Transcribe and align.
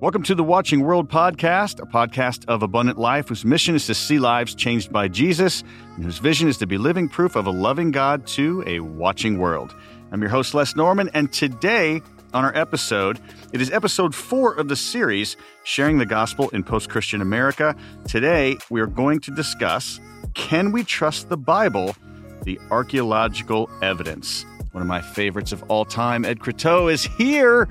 Welcome 0.00 0.22
to 0.22 0.34
the 0.34 0.42
Watching 0.42 0.80
World 0.80 1.10
podcast, 1.10 1.78
a 1.78 1.84
podcast 1.84 2.46
of 2.48 2.62
abundant 2.62 2.96
life 2.96 3.28
whose 3.28 3.44
mission 3.44 3.74
is 3.74 3.84
to 3.84 3.94
see 3.94 4.18
lives 4.18 4.54
changed 4.54 4.90
by 4.90 5.08
Jesus 5.08 5.62
and 5.94 6.02
whose 6.02 6.16
vision 6.16 6.48
is 6.48 6.56
to 6.56 6.66
be 6.66 6.78
living 6.78 7.06
proof 7.06 7.36
of 7.36 7.46
a 7.46 7.50
loving 7.50 7.90
God 7.90 8.26
to 8.28 8.64
a 8.66 8.80
watching 8.80 9.36
world. 9.36 9.76
I'm 10.10 10.22
your 10.22 10.30
host, 10.30 10.54
Les 10.54 10.74
Norman, 10.74 11.10
and 11.12 11.30
today 11.30 12.00
on 12.32 12.46
our 12.46 12.56
episode, 12.56 13.20
it 13.52 13.60
is 13.60 13.70
episode 13.70 14.14
four 14.14 14.54
of 14.54 14.68
the 14.68 14.76
series, 14.76 15.36
Sharing 15.64 15.98
the 15.98 16.06
Gospel 16.06 16.48
in 16.48 16.64
Post 16.64 16.88
Christian 16.88 17.20
America. 17.20 17.76
Today, 18.08 18.56
we 18.70 18.80
are 18.80 18.86
going 18.86 19.20
to 19.20 19.30
discuss 19.34 20.00
Can 20.32 20.72
we 20.72 20.82
trust 20.82 21.28
the 21.28 21.36
Bible? 21.36 21.94
The 22.44 22.58
archaeological 22.70 23.68
evidence. 23.82 24.46
One 24.72 24.80
of 24.80 24.88
my 24.88 25.02
favorites 25.02 25.52
of 25.52 25.62
all 25.64 25.84
time, 25.84 26.24
Ed 26.24 26.38
Croteau, 26.38 26.90
is 26.90 27.04
here. 27.04 27.68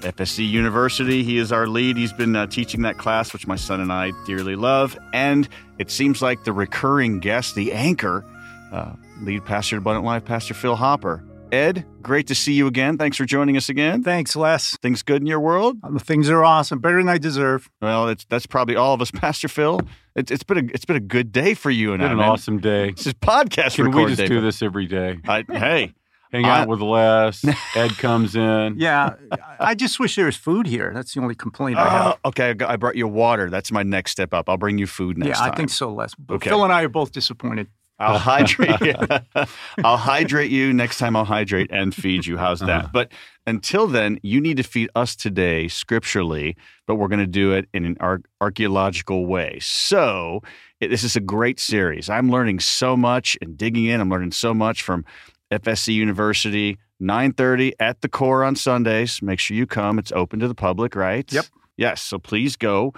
FSC 0.00 0.48
University. 0.48 1.22
He 1.22 1.38
is 1.38 1.52
our 1.52 1.66
lead. 1.66 1.96
He's 1.96 2.12
been 2.12 2.34
uh, 2.36 2.46
teaching 2.46 2.82
that 2.82 2.98
class, 2.98 3.32
which 3.32 3.46
my 3.46 3.56
son 3.56 3.80
and 3.80 3.92
I 3.92 4.12
dearly 4.26 4.56
love. 4.56 4.98
And 5.12 5.48
it 5.78 5.90
seems 5.90 6.22
like 6.22 6.44
the 6.44 6.52
recurring 6.52 7.20
guest, 7.20 7.54
the 7.54 7.72
anchor, 7.72 8.24
uh, 8.72 8.94
lead 9.22 9.44
pastor 9.44 9.76
at 9.76 9.78
Abundant 9.80 10.04
Life, 10.04 10.24
Pastor 10.24 10.54
Phil 10.54 10.76
Hopper. 10.76 11.24
Ed, 11.52 11.84
great 12.00 12.28
to 12.28 12.34
see 12.36 12.52
you 12.52 12.68
again. 12.68 12.96
Thanks 12.96 13.16
for 13.16 13.24
joining 13.24 13.56
us 13.56 13.68
again. 13.68 14.04
Thanks, 14.04 14.36
Les. 14.36 14.76
Things 14.76 15.02
good 15.02 15.20
in 15.20 15.26
your 15.26 15.40
world? 15.40 15.78
Um, 15.82 15.98
things 15.98 16.30
are 16.30 16.44
awesome, 16.44 16.78
better 16.78 16.98
than 16.98 17.08
I 17.08 17.18
deserve. 17.18 17.68
Well, 17.82 18.08
it's, 18.08 18.24
that's 18.26 18.46
probably 18.46 18.76
all 18.76 18.94
of 18.94 19.00
us, 19.02 19.10
Pastor 19.14 19.48
Phil. 19.48 19.80
It, 20.14 20.30
it's 20.30 20.44
been 20.44 20.58
a 20.58 20.72
it's 20.72 20.84
been 20.84 20.94
a 20.96 21.00
good 21.00 21.32
day 21.32 21.54
for 21.54 21.70
you 21.70 21.92
and 21.92 22.00
Been 22.00 22.08
I. 22.08 22.12
an 22.12 22.18
man. 22.18 22.28
awesome 22.30 22.58
day. 22.58 22.92
This 22.92 23.08
is 23.08 23.14
podcast 23.14 23.74
Can 23.76 23.90
we 23.90 24.06
just 24.06 24.18
day. 24.18 24.28
do 24.28 24.40
this 24.40 24.62
every 24.62 24.86
day? 24.86 25.18
I, 25.26 25.44
hey, 25.48 25.92
Hang 26.32 26.44
I- 26.44 26.60
out 26.60 26.68
with 26.68 26.80
Les. 26.80 27.44
Ed 27.74 27.90
comes 27.98 28.36
in. 28.36 28.76
Yeah, 28.78 29.14
I 29.58 29.74
just 29.74 29.98
wish 29.98 30.16
there 30.16 30.26
was 30.26 30.36
food 30.36 30.66
here. 30.66 30.92
That's 30.94 31.14
the 31.14 31.20
only 31.20 31.34
complaint 31.34 31.78
I 31.78 31.86
oh, 31.86 31.90
have. 31.90 32.18
okay. 32.26 32.54
I, 32.64 32.76
brought 32.76 32.96
you 32.96 33.08
water. 33.08 33.50
That's 33.50 33.72
my 33.72 33.82
next 33.82 34.12
step 34.12 34.32
up. 34.32 34.48
I'll 34.48 34.56
bring 34.56 34.78
you 34.78 34.86
food 34.86 35.18
next 35.18 35.38
yeah, 35.38 35.44
time. 35.44 35.52
I 35.52 35.56
think 35.56 35.70
so, 35.70 35.92
Les. 35.92 36.14
Okay. 36.30 36.50
Phil 36.50 36.62
and 36.62 36.72
I 36.72 36.82
are 36.82 36.88
both 36.88 37.12
disappointed. 37.12 37.68
I'll 38.00 38.18
hydrate 38.18 38.80
you. 38.80 38.94
I'll 39.84 39.96
hydrate 39.98 40.50
you 40.50 40.72
next 40.72 40.98
time 40.98 41.14
I'll 41.14 41.24
hydrate 41.24 41.70
and 41.70 41.94
feed 41.94 42.26
you. 42.26 42.38
How's 42.38 42.60
that? 42.60 42.68
Uh-huh. 42.70 42.88
But 42.92 43.12
until 43.46 43.86
then, 43.86 44.18
you 44.22 44.40
need 44.40 44.56
to 44.56 44.62
feed 44.62 44.88
us 44.94 45.14
today 45.14 45.68
scripturally, 45.68 46.56
but 46.86 46.96
we're 46.96 47.08
going 47.08 47.20
to 47.20 47.26
do 47.26 47.52
it 47.52 47.68
in 47.74 47.84
an 47.84 47.96
ar- 48.00 48.22
archaeological 48.40 49.26
way. 49.26 49.58
So, 49.60 50.42
it, 50.80 50.88
this 50.88 51.04
is 51.04 51.14
a 51.14 51.20
great 51.20 51.60
series. 51.60 52.08
I'm 52.08 52.30
learning 52.30 52.60
so 52.60 52.96
much 52.96 53.36
and 53.42 53.56
digging 53.56 53.84
in. 53.84 54.00
I'm 54.00 54.08
learning 54.08 54.32
so 54.32 54.54
much 54.54 54.82
from 54.82 55.04
FSC 55.50 55.94
University, 55.94 56.78
9:30 57.00 57.72
at 57.80 58.00
the 58.00 58.08
core 58.08 58.44
on 58.44 58.56
Sundays. 58.56 59.22
Make 59.22 59.38
sure 59.38 59.56
you 59.56 59.66
come. 59.66 59.98
It's 59.98 60.12
open 60.12 60.40
to 60.40 60.48
the 60.48 60.54
public, 60.54 60.94
right? 60.94 61.30
Yep. 61.32 61.46
Yes, 61.76 62.02
so 62.02 62.18
please 62.18 62.56
go. 62.56 62.92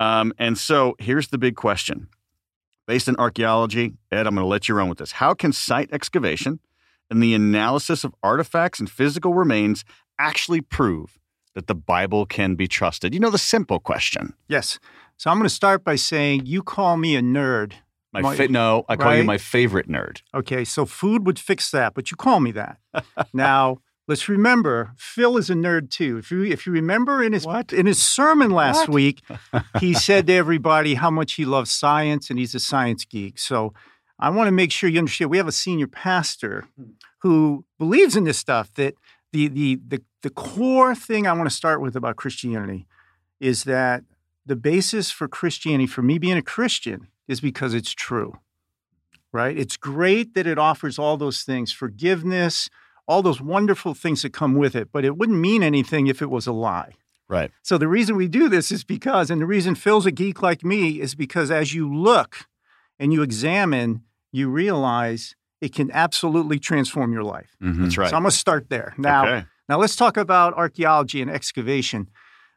Um, 0.00 0.32
and 0.38 0.56
so 0.56 0.94
here's 0.98 1.28
the 1.28 1.38
big 1.38 1.56
question 1.56 2.08
based 2.86 3.08
in 3.08 3.16
archaeology. 3.16 3.94
Ed, 4.10 4.26
I'm 4.26 4.34
going 4.34 4.44
to 4.44 4.48
let 4.48 4.68
you 4.68 4.74
run 4.74 4.88
with 4.88 4.98
this. 4.98 5.12
How 5.12 5.34
can 5.34 5.52
site 5.52 5.90
excavation 5.92 6.60
and 7.10 7.22
the 7.22 7.34
analysis 7.34 8.02
of 8.02 8.14
artifacts 8.22 8.80
and 8.80 8.90
physical 8.90 9.34
remains 9.34 9.84
actually 10.18 10.62
prove 10.62 11.18
that 11.54 11.66
the 11.66 11.74
Bible 11.74 12.26
can 12.26 12.54
be 12.54 12.66
trusted? 12.66 13.12
You 13.12 13.20
know, 13.20 13.30
the 13.30 13.38
simple 13.38 13.78
question. 13.78 14.34
Yes. 14.48 14.78
So 15.18 15.30
I'm 15.30 15.36
going 15.36 15.48
to 15.48 15.54
start 15.54 15.84
by 15.84 15.96
saying 15.96 16.46
you 16.46 16.62
call 16.62 16.96
me 16.96 17.16
a 17.16 17.20
nerd. 17.20 17.74
My 18.22 18.30
My- 18.30 18.36
fa- 18.36 18.48
no, 18.48 18.84
I 18.88 18.96
call 18.96 19.14
you 19.16 19.24
my 19.24 19.38
favorite 19.38 19.88
nerd. 19.88 20.22
Okay, 20.34 20.64
so 20.64 20.84
food 20.86 21.26
would 21.26 21.38
fix 21.38 21.70
that, 21.70 21.94
but 21.94 22.10
you 22.10 22.16
call 22.16 22.40
me 22.40 22.52
that. 22.52 22.78
now, 23.32 23.78
let's 24.06 24.28
remember, 24.28 24.92
Phil 24.96 25.36
is 25.36 25.50
a 25.50 25.54
nerd 25.54 25.90
too. 25.90 26.18
If 26.18 26.30
you 26.30 26.42
if 26.44 26.66
you 26.66 26.72
remember 26.72 27.22
in 27.22 27.32
his 27.32 27.44
What? 27.46 27.72
in 27.72 27.86
his 27.86 28.02
sermon 28.02 28.50
last 28.50 28.88
What? 28.88 28.90
week, 28.90 29.22
he 29.80 29.94
said 29.94 30.26
to 30.26 30.32
everybody 30.34 30.94
how 30.94 31.10
much 31.10 31.34
he 31.34 31.44
loves 31.44 31.70
science 31.70 32.30
and 32.30 32.38
he's 32.38 32.54
a 32.54 32.60
science 32.60 33.04
geek. 33.04 33.38
So 33.38 33.72
I 34.18 34.30
want 34.30 34.48
to 34.48 34.52
make 34.52 34.72
sure 34.72 34.88
you 34.90 34.98
understand 34.98 35.30
we 35.30 35.36
have 35.38 35.46
a 35.48 35.52
senior 35.52 35.86
pastor 35.86 36.64
who 37.20 37.64
believes 37.78 38.16
in 38.16 38.24
this 38.24 38.38
stuff 38.38 38.72
that 38.74 38.94
the 39.32 39.48
the 39.48 39.78
the 39.86 40.02
the 40.22 40.30
core 40.30 40.94
thing 40.94 41.26
I 41.26 41.32
want 41.32 41.48
to 41.48 41.54
start 41.54 41.80
with 41.80 41.94
about 41.94 42.16
Christianity 42.16 42.86
is 43.40 43.64
that 43.64 44.02
the 44.46 44.56
basis 44.56 45.10
for 45.10 45.28
Christianity 45.28 45.86
for 45.86 46.02
me 46.02 46.18
being 46.18 46.36
a 46.38 46.42
Christian 46.42 47.08
is 47.28 47.40
because 47.40 47.74
it's 47.74 47.92
true 47.92 48.38
right? 49.32 49.56
It's 49.56 49.76
great 49.76 50.34
that 50.34 50.46
it 50.46 50.58
offers 50.58 50.98
all 50.98 51.16
those 51.16 51.42
things 51.42 51.72
forgiveness, 51.72 52.68
all 53.06 53.22
those 53.22 53.40
wonderful 53.40 53.94
things 53.94 54.22
that 54.22 54.32
come 54.32 54.54
with 54.54 54.74
it, 54.74 54.90
but 54.92 55.04
it 55.04 55.16
wouldn't 55.16 55.38
mean 55.38 55.62
anything 55.62 56.06
if 56.06 56.22
it 56.22 56.30
was 56.30 56.46
a 56.46 56.52
lie. 56.52 56.94
Right. 57.28 57.50
So 57.62 57.76
the 57.76 57.88
reason 57.88 58.16
we 58.16 58.28
do 58.28 58.48
this 58.48 58.70
is 58.72 58.84
because, 58.84 59.30
and 59.30 59.40
the 59.40 59.46
reason 59.46 59.74
Phil's 59.74 60.06
a 60.06 60.10
geek 60.10 60.42
like 60.42 60.64
me 60.64 61.00
is 61.00 61.14
because 61.14 61.50
as 61.50 61.74
you 61.74 61.92
look 61.92 62.46
and 62.98 63.12
you 63.12 63.22
examine, 63.22 64.02
you 64.32 64.48
realize 64.48 65.36
it 65.60 65.74
can 65.74 65.90
absolutely 65.90 66.58
transform 66.58 67.12
your 67.12 67.24
life. 67.24 67.56
Mm-hmm. 67.62 67.82
That's 67.82 67.98
right. 67.98 68.10
So 68.10 68.16
I'm 68.16 68.22
going 68.22 68.30
to 68.30 68.36
start 68.36 68.70
there. 68.70 68.94
Now, 68.96 69.26
okay. 69.26 69.46
now 69.68 69.78
let's 69.78 69.96
talk 69.96 70.16
about 70.16 70.54
archaeology 70.54 71.20
and 71.20 71.30
excavation. 71.30 72.08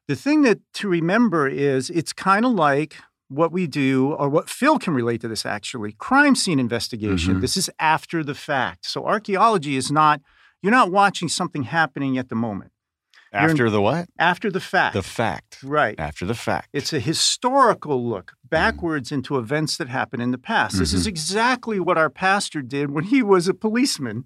The 0.08 0.16
thing 0.16 0.44
that 0.44 0.60
to 0.76 0.88
remember 0.88 1.48
is 1.48 1.90
it's 1.90 2.14
kind 2.14 2.46
of 2.46 2.54
like 2.54 2.96
what 3.32 3.52
we 3.52 3.66
do, 3.68 4.14
or 4.14 4.28
what 4.30 4.50
Phil 4.50 4.78
can 4.78 4.94
relate 4.94 5.22
to 5.22 5.28
this 5.30 5.46
actually, 5.46 5.94
crime 5.94 6.36
scene 6.36 6.60
investigation. 6.60 7.36
Mhm. 7.36 7.42
This 7.42 7.56
is 7.56 7.70
after 7.80 8.24
the 8.24 8.36
fact. 8.36 8.86
So 8.86 9.06
archaeology 9.06 9.76
is 9.78 9.90
not, 9.92 10.22
you're 10.62 10.72
not 10.72 10.92
watching 10.92 11.30
something 11.30 11.64
happening 11.64 12.18
at 12.18 12.30
the 12.30 12.36
moment. 12.36 12.72
you're 13.34 13.44
in- 13.44 13.50
After 13.52 13.70
the 13.70 13.80
what? 13.82 14.10
After 14.20 14.52
the 14.52 14.60
fact. 14.60 14.94
The 14.94 15.02
fact. 15.02 15.60
right. 15.64 15.98
After 15.98 16.26
the 16.26 16.34
fact. 16.36 16.68
It's 16.74 16.92
a 16.92 17.00
historical 17.00 18.06
look 18.06 18.34
backwards 18.50 19.10
into 19.10 19.38
events 19.38 19.78
that 19.78 19.88
happened 19.88 20.22
in 20.22 20.32
the 20.32 20.38
past. 20.38 20.78
This 20.78 20.90
Mm-hmm. 20.90 20.98
is 20.98 21.08
exactly 21.08 21.80
what 21.80 21.98
our 21.98 22.10
pastor 22.10 22.62
did 22.62 22.92
when 22.92 23.06
he 23.06 23.24
was 23.24 23.48
a 23.48 23.54
policeman. 23.54 24.26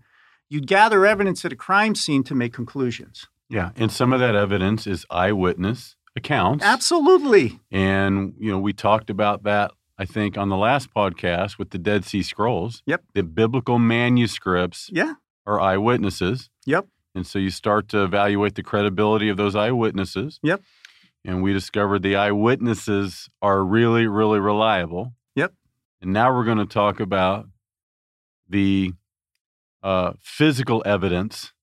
You'd 0.50 0.66
gather 0.66 1.06
evidence 1.06 1.46
at 1.46 1.54
a 1.54 1.56
crime 1.56 1.94
scene 1.94 2.24
to 2.24 2.34
make 2.34 2.52
conclusions. 2.54 3.28
Yeah. 3.48 3.70
And 3.76 3.92
some 3.92 4.12
of 4.12 4.20
that 4.22 4.34
evidence 4.36 4.88
is 4.88 5.06
eyewitness 5.12 5.96
accounts. 6.16 6.64
Absolutely. 6.64 7.59
And, 7.72 8.34
you 8.40 8.52
know, 8.52 8.59
we 8.59 8.74
talked 8.74 9.09
about 9.09 9.44
that, 9.44 9.72
I 9.98 10.06
think, 10.06 10.38
on 10.38 10.50
the 10.50 10.58
last 10.58 10.94
podcast 10.94 11.58
with 11.58 11.72
the 11.72 11.78
Dead 11.78 12.06
Sea 12.06 12.24
Scrolls. 12.24 12.84
Yep. 12.86 13.03
The 13.14 13.24
biblical 13.24 13.80
manuscripts 13.80 14.90
Yeah. 14.92 15.14
are 15.46 15.59
eyewitnesses. 15.59 16.50
Yep. 16.66 16.88
And 17.14 17.25
so 17.25 17.40
you 17.40 17.50
start 17.50 17.88
to 17.90 18.04
evaluate 18.04 18.56
the 18.56 18.64
credibility 18.64 19.30
of 19.30 19.38
those 19.38 19.56
eyewitnesses. 19.56 20.40
Yep. 20.44 20.62
And 21.24 21.42
we 21.42 21.54
discovered 21.54 22.04
the 22.04 22.16
eyewitnesses 22.16 23.30
are 23.42 23.64
really, 23.64 24.06
really 24.06 24.40
reliable. 24.40 25.14
Yep. 25.36 25.54
And 26.02 26.14
now 26.14 26.34
we're 26.36 26.44
going 26.46 26.58
to 26.59 26.66
talk 26.66 27.00
about 27.00 27.48
the 28.48 28.94
uh, 29.81 30.14
physical 30.22 30.84
evidence 30.86 31.54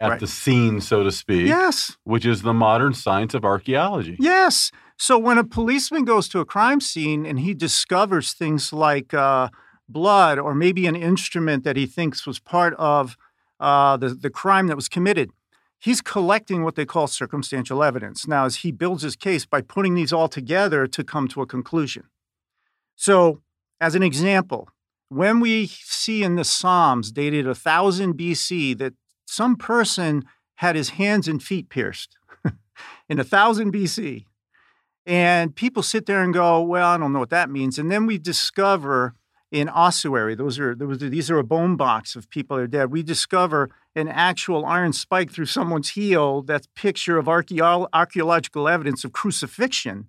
at 0.00 0.10
Right. 0.10 0.20
the 0.20 0.26
scene, 0.26 0.80
so 0.80 1.02
to 1.02 1.10
speak, 1.10 1.46
Yes. 1.46 1.96
which 2.04 2.24
is 2.24 2.42
the 2.42 2.52
modern 2.54 2.94
science 2.94 3.34
of 3.34 3.44
archaeology. 3.44 4.16
Yes. 4.20 4.70
So 4.96 5.18
when 5.18 5.38
a 5.38 5.44
policeman 5.44 6.04
goes 6.04 6.28
to 6.28 6.40
a 6.40 6.44
crime 6.44 6.80
scene 6.80 7.26
and 7.26 7.40
he 7.40 7.54
discovers 7.54 8.32
things 8.32 8.72
like 8.72 9.12
uh, 9.14 9.48
blood 9.88 10.38
or 10.38 10.54
maybe 10.54 10.86
an 10.86 10.96
instrument 10.96 11.64
that 11.64 11.76
he 11.76 11.86
thinks 11.86 12.26
was 12.26 12.38
part 12.38 12.74
of 12.74 13.16
uh, 13.60 13.96
the, 13.96 14.10
the 14.10 14.30
crime 14.30 14.66
that 14.68 14.76
was 14.76 14.88
committed, 14.88 15.30
he's 15.80 16.00
collecting 16.00 16.62
what 16.62 16.74
they 16.76 16.84
call 16.86 17.06
circumstantial 17.06 17.82
evidence. 17.82 18.26
Now, 18.28 18.44
as 18.44 18.56
he 18.56 18.70
builds 18.72 19.02
his 19.02 19.16
case 19.16 19.46
by 19.46 19.62
putting 19.62 19.94
these 19.94 20.12
all 20.12 20.28
together 20.28 20.86
to 20.86 21.02
come 21.04 21.26
to 21.28 21.42
a 21.42 21.46
conclusion. 21.46 22.04
So, 22.96 23.40
as 23.80 23.94
an 23.94 24.02
example, 24.02 24.68
when 25.08 25.40
we 25.40 25.66
see 25.66 26.22
in 26.22 26.36
the 26.36 26.44
Psalms 26.44 27.10
dated 27.12 27.46
1000 27.46 28.14
BC 28.14 28.76
that 28.78 28.94
some 29.28 29.56
person 29.56 30.24
had 30.56 30.74
his 30.74 30.90
hands 30.90 31.28
and 31.28 31.42
feet 31.42 31.68
pierced 31.68 32.16
in 33.08 33.18
1000 33.18 33.72
BC, 33.72 34.24
and 35.06 35.54
people 35.54 35.82
sit 35.82 36.06
there 36.06 36.22
and 36.22 36.34
go, 36.34 36.60
"Well, 36.62 36.88
I 36.88 36.98
don't 36.98 37.12
know 37.12 37.18
what 37.18 37.30
that 37.30 37.50
means." 37.50 37.78
And 37.78 37.90
then 37.90 38.06
we 38.06 38.18
discover 38.18 39.14
in 39.50 39.68
ossuary, 39.68 40.34
those 40.34 40.58
are 40.58 40.74
those 40.74 41.02
are, 41.02 41.08
these 41.08 41.30
are 41.30 41.38
a 41.38 41.44
bone 41.44 41.76
box 41.76 42.16
of 42.16 42.28
people 42.28 42.56
that 42.56 42.62
are 42.62 42.66
dead. 42.66 42.90
We 42.90 43.02
discover 43.02 43.70
an 43.94 44.08
actual 44.08 44.66
iron 44.66 44.92
spike 44.92 45.30
through 45.30 45.46
someone's 45.46 45.90
heel. 45.90 46.42
That's 46.42 46.68
picture 46.74 47.18
of 47.18 47.26
archaeo- 47.26 47.88
archaeological 47.92 48.68
evidence 48.68 49.04
of 49.04 49.12
crucifixion. 49.12 50.06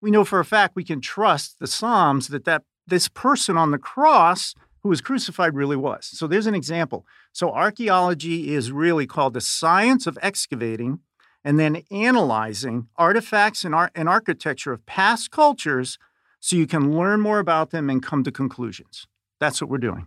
We 0.00 0.10
know 0.10 0.24
for 0.24 0.40
a 0.40 0.44
fact 0.44 0.76
we 0.76 0.84
can 0.84 1.00
trust 1.00 1.58
the 1.58 1.66
Psalms 1.66 2.28
that 2.28 2.44
that 2.46 2.62
this 2.86 3.08
person 3.08 3.56
on 3.56 3.70
the 3.70 3.78
cross 3.78 4.54
who 4.82 4.88
was 4.88 5.00
crucified 5.00 5.54
really 5.54 5.76
was. 5.76 6.06
So 6.06 6.26
there's 6.26 6.46
an 6.46 6.54
example. 6.54 7.06
So 7.32 7.50
archaeology 7.50 8.54
is 8.54 8.72
really 8.72 9.06
called 9.06 9.34
the 9.34 9.40
science 9.40 10.06
of 10.06 10.18
excavating 10.22 11.00
and 11.44 11.58
then 11.58 11.82
analyzing 11.90 12.88
artifacts 12.96 13.64
and, 13.64 13.74
ar- 13.74 13.90
and 13.94 14.08
architecture 14.08 14.72
of 14.72 14.84
past 14.86 15.30
cultures 15.30 15.98
so 16.40 16.56
you 16.56 16.66
can 16.66 16.96
learn 16.96 17.20
more 17.20 17.38
about 17.38 17.70
them 17.70 17.90
and 17.90 18.02
come 18.02 18.24
to 18.24 18.32
conclusions. 18.32 19.06
That's 19.38 19.60
what 19.60 19.70
we're 19.70 19.78
doing. 19.78 20.06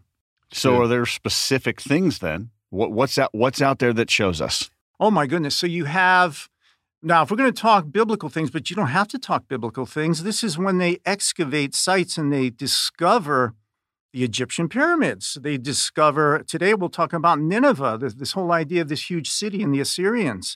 So, 0.51 0.71
Good. 0.71 0.81
are 0.81 0.87
there 0.87 1.05
specific 1.05 1.81
things 1.81 2.19
then? 2.19 2.49
What, 2.69 2.91
what's 2.91 3.17
out? 3.17 3.29
What's 3.33 3.61
out 3.61 3.79
there 3.79 3.93
that 3.93 4.09
shows 4.09 4.41
us? 4.41 4.69
Oh 4.99 5.11
my 5.11 5.27
goodness. 5.27 5.55
So 5.55 5.67
you 5.67 5.85
have 5.85 6.49
Now, 7.01 7.23
if 7.23 7.31
we're 7.31 7.37
going 7.37 7.53
to 7.53 7.61
talk 7.61 7.91
biblical 7.91 8.29
things, 8.29 8.49
but 8.49 8.69
you 8.69 8.75
don't 8.75 8.87
have 8.87 9.07
to 9.09 9.19
talk 9.19 9.47
biblical 9.47 9.85
things, 9.85 10.23
this 10.23 10.43
is 10.43 10.57
when 10.57 10.77
they 10.77 10.99
excavate 11.05 11.75
sites 11.75 12.17
and 12.17 12.31
they 12.31 12.49
discover 12.49 13.53
the 14.13 14.23
Egyptian 14.23 14.69
pyramids. 14.69 15.37
They 15.41 15.57
discover, 15.57 16.43
today 16.47 16.73
we'll 16.73 16.89
talk 16.89 17.13
about 17.13 17.39
Nineveh, 17.39 17.97
this, 17.99 18.13
this 18.13 18.31
whole 18.33 18.51
idea 18.51 18.81
of 18.81 18.89
this 18.89 19.09
huge 19.09 19.29
city 19.29 19.63
and 19.63 19.73
the 19.73 19.79
Assyrians. 19.79 20.55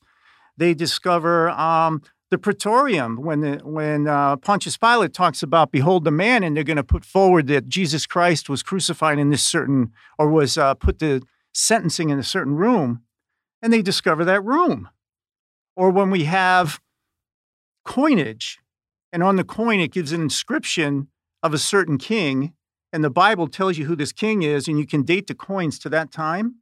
They 0.56 0.74
discover 0.74 1.50
um, 1.50 2.02
the 2.30 2.38
Praetorium 2.38 3.18
when, 3.18 3.42
the, 3.42 3.62
when 3.64 4.08
uh, 4.08 4.38
Pontius 4.38 4.78
Pilate 4.78 5.14
talks 5.14 5.42
about, 5.44 5.72
behold 5.72 6.04
the 6.04 6.12
man, 6.12 6.44
and 6.44 6.56
they're 6.56 6.64
going 6.64 6.78
to 6.78 6.84
put 6.84 7.04
forward 7.04 7.48
that 7.48 7.68
Jesus 7.68 8.06
Christ 8.06 8.50
was 8.50 8.64
crucified 8.64 9.20
in 9.20 9.32
this 9.32 9.44
certain, 9.44 9.92
or 10.18 10.30
was 10.30 10.58
uh, 10.58 10.76
put 10.76 11.00
to 11.00 11.22
sentencing 11.54 12.10
in 12.10 12.20
a 12.20 12.24
certain 12.24 12.56
room, 12.56 13.02
and 13.62 13.74
they 13.74 13.82
discover 13.82 14.24
that 14.24 14.44
room 14.44 14.90
or 15.78 15.92
when 15.92 16.10
we 16.10 16.24
have 16.24 16.82
coinage, 17.86 18.60
and 19.14 19.24
on 19.24 19.38
the 19.38 19.44
coin 19.44 19.80
it 19.80 19.94
gives 19.94 20.12
an 20.12 20.20
inscription 20.20 21.08
of 21.44 21.54
a 21.54 21.60
certain 21.60 22.00
king, 22.00 22.52
and 22.94 23.04
the 23.04 23.10
Bible 23.10 23.48
tells 23.48 23.78
you 23.78 23.86
who 23.86 23.96
this 23.96 24.12
king 24.12 24.42
is, 24.42 24.68
and 24.68 24.80
you 24.80 24.88
can 24.88 25.04
date 25.04 25.28
the 25.28 25.36
coins 25.36 25.78
to 25.80 25.90
that 25.90 26.12
time, 26.12 26.56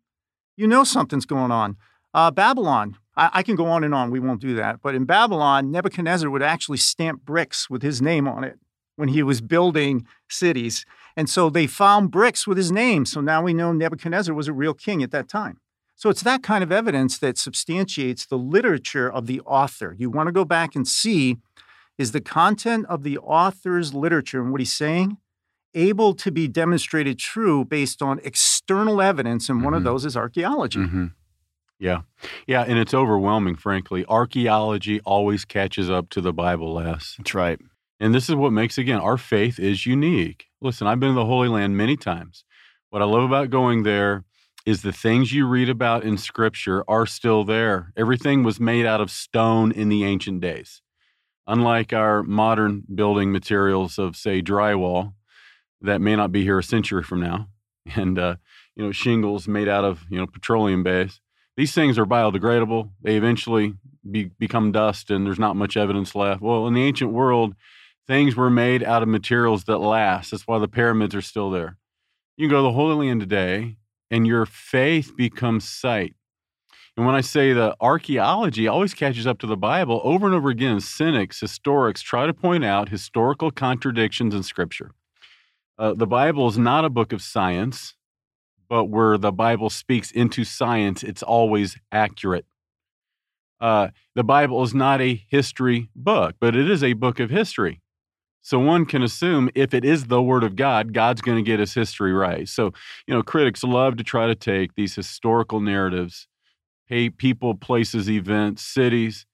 you 0.57 0.67
know 0.67 0.83
something's 0.83 1.25
going 1.25 1.51
on. 1.51 1.77
Uh, 2.13 2.31
Babylon, 2.31 2.97
I, 3.15 3.29
I 3.33 3.43
can 3.43 3.55
go 3.55 3.65
on 3.65 3.83
and 3.83 3.93
on, 3.93 4.11
we 4.11 4.19
won't 4.19 4.41
do 4.41 4.55
that. 4.55 4.81
But 4.81 4.95
in 4.95 5.05
Babylon, 5.05 5.71
Nebuchadnezzar 5.71 6.29
would 6.29 6.41
actually 6.41 6.77
stamp 6.77 7.23
bricks 7.23 7.69
with 7.69 7.81
his 7.81 8.01
name 8.01 8.27
on 8.27 8.43
it 8.43 8.57
when 8.95 9.09
he 9.09 9.21
was 9.21 9.41
building 9.41 10.05
cities. 10.29 10.85
And 11.17 11.29
so 11.29 11.49
they 11.49 11.67
found 11.67 12.11
bricks 12.11 12.47
with 12.47 12.57
his 12.57 12.71
name. 12.71 13.05
So 13.05 13.21
now 13.21 13.43
we 13.43 13.53
know 13.53 13.73
Nebuchadnezzar 13.73 14.33
was 14.33 14.47
a 14.47 14.53
real 14.53 14.73
king 14.73 15.03
at 15.03 15.11
that 15.11 15.27
time. 15.27 15.59
So 15.97 16.09
it's 16.09 16.23
that 16.23 16.43
kind 16.43 16.63
of 16.63 16.71
evidence 16.71 17.17
that 17.19 17.37
substantiates 17.37 18.25
the 18.25 18.37
literature 18.37 19.09
of 19.11 19.27
the 19.27 19.39
author. 19.41 19.95
You 19.97 20.09
want 20.09 20.27
to 20.27 20.33
go 20.33 20.43
back 20.43 20.75
and 20.75 20.87
see 20.87 21.37
is 21.97 22.11
the 22.11 22.21
content 22.21 22.85
of 22.89 23.03
the 23.03 23.17
author's 23.19 23.93
literature 23.93 24.41
and 24.41 24.51
what 24.51 24.59
he's 24.59 24.73
saying 24.73 25.17
able 25.75 26.13
to 26.15 26.31
be 26.31 26.47
demonstrated 26.47 27.19
true 27.19 27.63
based 27.65 28.01
on 28.01 28.19
external 28.23 29.01
evidence, 29.01 29.49
and 29.49 29.61
one 29.61 29.73
mm-hmm. 29.73 29.77
of 29.77 29.83
those 29.83 30.05
is 30.05 30.17
archeology. 30.17 30.79
Mm-hmm. 30.79 31.07
Yeah. 31.77 32.01
Yeah. 32.47 32.63
And 32.63 32.79
it's 32.79 32.93
overwhelming, 32.93 33.55
frankly. 33.55 34.05
Archaeology 34.07 35.01
always 35.01 35.43
catches 35.45 35.89
up 35.89 36.09
to 36.11 36.21
the 36.21 36.33
Bible 36.33 36.73
Les. 36.73 37.15
That's 37.17 37.33
right. 37.33 37.59
And 37.99 38.15
this 38.15 38.29
is 38.29 38.35
what 38.35 38.51
makes, 38.51 38.77
again, 38.77 38.99
our 38.99 39.17
faith 39.17 39.59
is 39.59 39.85
unique. 39.85 40.45
Listen, 40.61 40.87
I've 40.87 40.99
been 40.99 41.09
to 41.09 41.15
the 41.15 41.25
Holy 41.25 41.49
Land 41.49 41.77
many 41.77 41.97
times. 41.97 42.45
What 42.89 43.01
I 43.01 43.05
love 43.05 43.23
about 43.23 43.49
going 43.49 43.83
there 43.83 44.23
is 44.65 44.81
the 44.81 44.93
things 44.93 45.33
you 45.33 45.45
read 45.45 45.69
about 45.69 46.03
in 46.03 46.17
scripture 46.17 46.83
are 46.87 47.05
still 47.05 47.43
there. 47.43 47.91
Everything 47.97 48.43
was 48.43 48.59
made 48.59 48.85
out 48.85 49.01
of 49.01 49.11
stone 49.11 49.71
in 49.71 49.89
the 49.89 50.05
ancient 50.05 50.41
days. 50.41 50.81
Unlike 51.45 51.93
our 51.93 52.23
modern 52.23 52.83
building 52.93 53.31
materials 53.31 53.99
of, 53.99 54.15
say, 54.15 54.41
drywall 54.41 55.13
that 55.85 56.01
may 56.01 56.15
not 56.15 56.31
be 56.31 56.43
here 56.43 56.59
a 56.59 56.63
century 56.63 57.03
from 57.03 57.21
now, 57.21 57.47
and 57.95 58.19
uh, 58.19 58.35
you 58.75 58.83
know 58.83 58.91
shingles 58.91 59.47
made 59.47 59.67
out 59.67 59.85
of 59.85 60.03
you 60.09 60.17
know 60.17 60.27
petroleum 60.27 60.83
base. 60.83 61.19
These 61.57 61.73
things 61.73 61.97
are 61.97 62.05
biodegradable. 62.05 62.89
They 63.01 63.15
eventually 63.15 63.75
be, 64.09 64.25
become 64.25 64.73
dust, 64.73 65.09
and 65.09 65.25
there's 65.25 65.39
not 65.39 65.55
much 65.55 65.77
evidence 65.77 66.13
left. 66.13 66.41
Well, 66.41 66.67
in 66.67 66.73
the 66.73 66.83
ancient 66.83 67.13
world, 67.13 67.55
things 68.07 68.35
were 68.35 68.49
made 68.49 68.83
out 68.83 69.01
of 69.01 69.07
materials 69.07 69.63
that 69.63 69.77
last. 69.77 70.31
That's 70.31 70.47
why 70.47 70.59
the 70.59 70.67
pyramids 70.67 71.15
are 71.15 71.21
still 71.21 71.49
there. 71.49 71.77
You 72.37 72.47
can 72.47 72.51
go 72.51 72.57
to 72.57 72.63
the 72.63 72.73
Holy 72.73 73.07
Land 73.07 73.21
today 73.21 73.77
and 74.11 74.27
your 74.27 74.45
faith 74.45 75.15
becomes 75.15 75.67
sight. 75.67 76.13
And 76.97 77.05
when 77.05 77.15
I 77.15 77.21
say 77.21 77.51
the 77.51 77.75
archaeology 77.81 78.67
always 78.67 78.93
catches 78.93 79.27
up 79.27 79.39
to 79.39 79.47
the 79.47 79.57
Bible, 79.57 79.99
over 80.03 80.25
and 80.25 80.35
over 80.35 80.49
again, 80.49 80.79
cynics, 80.79 81.41
historics 81.41 82.01
try 82.01 82.25
to 82.25 82.33
point 82.33 82.63
out 82.63 82.89
historical 82.89 83.51
contradictions 83.51 84.33
in 84.33 84.43
Scripture. 84.43 84.91
Uh, 85.77 85.93
the 85.93 86.07
Bible 86.07 86.47
is 86.47 86.57
not 86.57 86.85
a 86.85 86.89
book 86.89 87.11
of 87.11 87.21
science, 87.21 87.95
but 88.69 88.85
where 88.85 89.17
the 89.17 89.31
Bible 89.31 89.69
speaks 89.69 90.11
into 90.11 90.43
science, 90.43 91.03
it's 91.03 91.23
always 91.23 91.77
accurate. 91.91 92.45
Uh, 93.59 93.89
the 94.15 94.23
Bible 94.23 94.63
is 94.63 94.73
not 94.73 95.01
a 95.01 95.21
history 95.29 95.89
book, 95.95 96.35
but 96.39 96.55
it 96.55 96.69
is 96.69 96.83
a 96.83 96.93
book 96.93 97.19
of 97.19 97.29
history. 97.29 97.81
So 98.41 98.59
one 98.59 98.85
can 98.85 99.01
assume 99.01 99.49
if 99.55 99.73
it 99.73 99.83
is 99.83 100.05
the 100.05 100.21
word 100.21 100.43
of 100.43 100.55
God, 100.55 100.93
God's 100.93 101.21
going 101.21 101.37
to 101.37 101.43
get 101.43 101.59
his 101.59 101.73
history 101.73 102.13
right. 102.13 102.47
So, 102.47 102.73
you 103.07 103.13
know, 103.13 103.23
critics 103.23 103.63
love 103.63 103.97
to 103.97 104.03
try 104.03 104.27
to 104.27 104.35
take 104.35 104.75
these 104.75 104.93
historical 104.93 105.59
narratives, 105.59 106.27
hey, 106.85 107.09
people, 107.09 107.55
places, 107.55 108.09
events, 108.09 108.61
cities, 108.61 109.25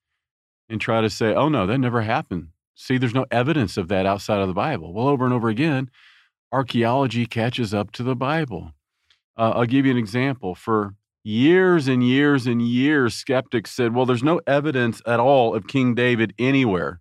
and 0.70 0.80
try 0.80 1.02
to 1.02 1.10
say, 1.10 1.34
oh, 1.34 1.50
no, 1.50 1.68
that 1.68 1.80
never 1.80 2.02
happened. 2.02 2.50
See, 2.74 2.98
there's 2.98 3.14
no 3.14 3.26
evidence 3.32 3.76
of 3.76 3.90
that 3.90 4.06
outside 4.06 4.40
of 4.40 4.48
the 4.48 4.54
Bible. 4.54 4.94
Well, 4.94 5.10
over 5.10 5.26
and 5.26 5.34
over 5.34 5.50
again, 5.50 5.90
archaeology 6.52 7.26
catches 7.26 7.74
up 7.74 7.92
to 7.92 8.04
the 8.04 8.16
Bible. 8.16 8.72
Uh, 9.38 9.52
I'll 9.56 9.66
give 9.66 9.86
you 9.86 9.92
an 9.92 9.98
example. 9.98 10.56
For 10.56 10.96
years 11.24 11.88
and 11.88 12.06
years 12.06 12.48
and 12.48 12.62
years, 12.62 13.14
skeptics 13.14 13.72
said, 13.72 13.96
well, 13.96 14.06
there's 14.06 14.24
no 14.24 14.42
evidence 14.48 15.02
at 15.06 15.20
all 15.20 15.56
of 15.56 15.68
King 15.68 15.96
David 15.96 16.34
anywhere 16.38 17.00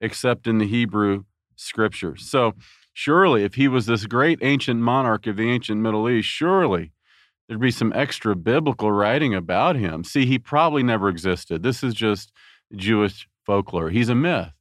except 0.00 0.46
in 0.46 0.58
the 0.58 0.66
Hebrew 0.66 1.24
scriptures. 1.56 2.28
So, 2.28 2.54
surely, 2.92 3.44
if 3.44 3.54
he 3.54 3.68
was 3.68 3.86
this 3.86 4.06
great 4.06 4.38
ancient 4.42 4.80
monarch 4.80 5.26
of 5.26 5.36
the 5.36 5.48
ancient 5.48 5.80
Middle 5.80 6.08
East, 6.10 6.28
surely 6.28 6.92
there'd 7.46 7.60
be 7.60 7.70
some 7.70 7.92
extra 7.94 8.34
biblical 8.34 8.90
writing 8.90 9.34
about 9.34 9.76
him. 9.76 10.04
See, 10.04 10.26
he 10.26 10.38
probably 10.38 10.82
never 10.82 11.08
existed. 11.08 11.62
This 11.62 11.82
is 11.82 11.94
just 11.94 12.32
Jewish 12.74 13.28
folklore. 13.46 13.90
He's 13.90 14.08
a 14.08 14.14
myth. 14.14 14.52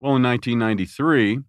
Well, 0.00 0.16
in 0.16 0.22
1993, 0.22 1.40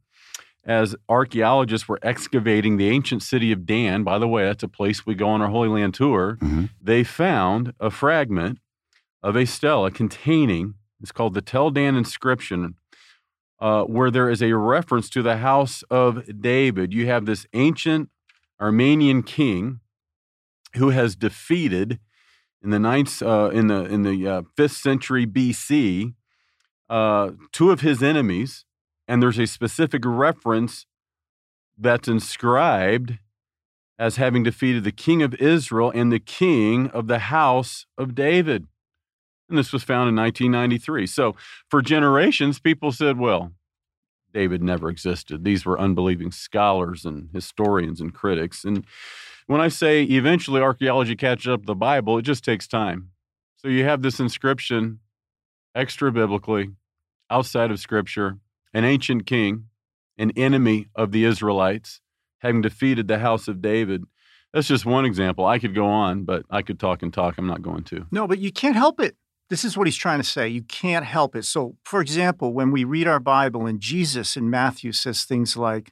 as 0.65 0.95
archaeologists 1.09 1.87
were 1.87 1.99
excavating 2.01 2.77
the 2.77 2.89
ancient 2.89 3.21
city 3.21 3.51
of 3.51 3.65
Dan, 3.65 4.03
by 4.03 4.17
the 4.17 4.27
way, 4.27 4.45
that's 4.45 4.63
a 4.63 4.67
place 4.67 5.05
we 5.05 5.15
go 5.15 5.27
on 5.27 5.41
our 5.41 5.49
Holy 5.49 5.67
Land 5.67 5.93
tour, 5.93 6.37
mm-hmm. 6.41 6.65
they 6.81 7.03
found 7.03 7.73
a 7.79 7.89
fragment 7.89 8.59
of 9.21 9.35
a 9.35 9.45
stela 9.45 9.91
containing, 9.91 10.75
it's 11.01 11.11
called 11.11 11.33
the 11.33 11.41
Tel 11.41 11.69
Dan 11.69 11.95
inscription, 11.95 12.75
uh, 13.59 13.83
where 13.83 14.11
there 14.11 14.29
is 14.29 14.41
a 14.41 14.53
reference 14.53 15.09
to 15.09 15.21
the 15.21 15.37
house 15.37 15.83
of 15.89 16.41
David. 16.41 16.93
You 16.93 17.07
have 17.07 17.25
this 17.25 17.45
ancient 17.53 18.09
Armenian 18.59 19.23
king 19.23 19.79
who 20.75 20.89
has 20.89 21.15
defeated 21.15 21.99
in 22.61 22.69
the 22.69 22.79
ninth, 22.79 23.21
uh, 23.21 23.49
in 23.53 23.67
the 23.67 23.85
in 23.85 24.03
the 24.03 24.27
uh, 24.27 24.41
fifth 24.55 24.77
century 24.77 25.25
BC, 25.25 26.13
uh, 26.89 27.31
two 27.51 27.71
of 27.71 27.81
his 27.81 28.01
enemies, 28.01 28.65
and 29.07 29.21
there's 29.21 29.39
a 29.39 29.47
specific 29.47 30.03
reference 30.05 30.85
that's 31.77 32.07
inscribed 32.07 33.17
as 33.99 34.15
having 34.17 34.43
defeated 34.43 34.83
the 34.83 34.91
king 34.91 35.21
of 35.21 35.33
Israel 35.35 35.91
and 35.93 36.11
the 36.11 36.19
king 36.19 36.87
of 36.89 37.07
the 37.07 37.19
house 37.19 37.85
of 37.97 38.15
David. 38.15 38.67
And 39.49 39.57
this 39.57 39.71
was 39.71 39.83
found 39.83 40.09
in 40.09 40.15
1993. 40.15 41.05
So 41.07 41.35
for 41.69 41.81
generations, 41.81 42.59
people 42.59 42.91
said, 42.91 43.19
well, 43.19 43.51
David 44.33 44.63
never 44.63 44.89
existed. 44.89 45.43
These 45.43 45.65
were 45.65 45.79
unbelieving 45.79 46.31
scholars 46.31 47.05
and 47.05 47.29
historians 47.33 48.01
and 48.01 48.13
critics. 48.13 48.63
And 48.63 48.85
when 49.45 49.61
I 49.61 49.67
say 49.67 50.03
eventually 50.03 50.61
archaeology 50.61 51.15
catches 51.15 51.49
up 51.49 51.65
the 51.65 51.75
Bible, 51.75 52.17
it 52.17 52.23
just 52.23 52.43
takes 52.43 52.67
time. 52.67 53.11
So 53.57 53.67
you 53.67 53.83
have 53.83 54.01
this 54.01 54.19
inscription 54.19 54.99
extra 55.75 56.11
biblically, 56.11 56.71
outside 57.29 57.71
of 57.71 57.79
Scripture, 57.79 58.37
an 58.73 58.83
ancient 58.83 59.25
king, 59.25 59.65
an 60.17 60.31
enemy 60.31 60.87
of 60.95 61.11
the 61.11 61.25
Israelites, 61.25 62.01
having 62.39 62.61
defeated 62.61 63.07
the 63.07 63.19
house 63.19 63.47
of 63.47 63.61
David. 63.61 64.03
That's 64.53 64.67
just 64.67 64.85
one 64.85 65.05
example. 65.05 65.45
I 65.45 65.59
could 65.59 65.73
go 65.73 65.85
on, 65.85 66.23
but 66.23 66.43
I 66.49 66.61
could 66.61 66.79
talk 66.79 67.01
and 67.01 67.13
talk. 67.13 67.37
I'm 67.37 67.47
not 67.47 67.61
going 67.61 67.83
to. 67.85 68.05
No, 68.11 68.27
but 68.27 68.39
you 68.39 68.51
can't 68.51 68.75
help 68.75 68.99
it. 68.99 69.15
This 69.49 69.65
is 69.65 69.77
what 69.77 69.87
he's 69.87 69.97
trying 69.97 70.19
to 70.19 70.27
say. 70.27 70.47
You 70.47 70.63
can't 70.63 71.05
help 71.05 71.35
it. 71.35 71.45
So, 71.45 71.75
for 71.83 72.01
example, 72.01 72.53
when 72.53 72.71
we 72.71 72.83
read 72.83 73.07
our 73.07 73.19
Bible 73.19 73.65
and 73.65 73.79
Jesus 73.79 74.35
in 74.35 74.49
Matthew 74.49 74.91
says 74.91 75.25
things 75.25 75.57
like, 75.57 75.91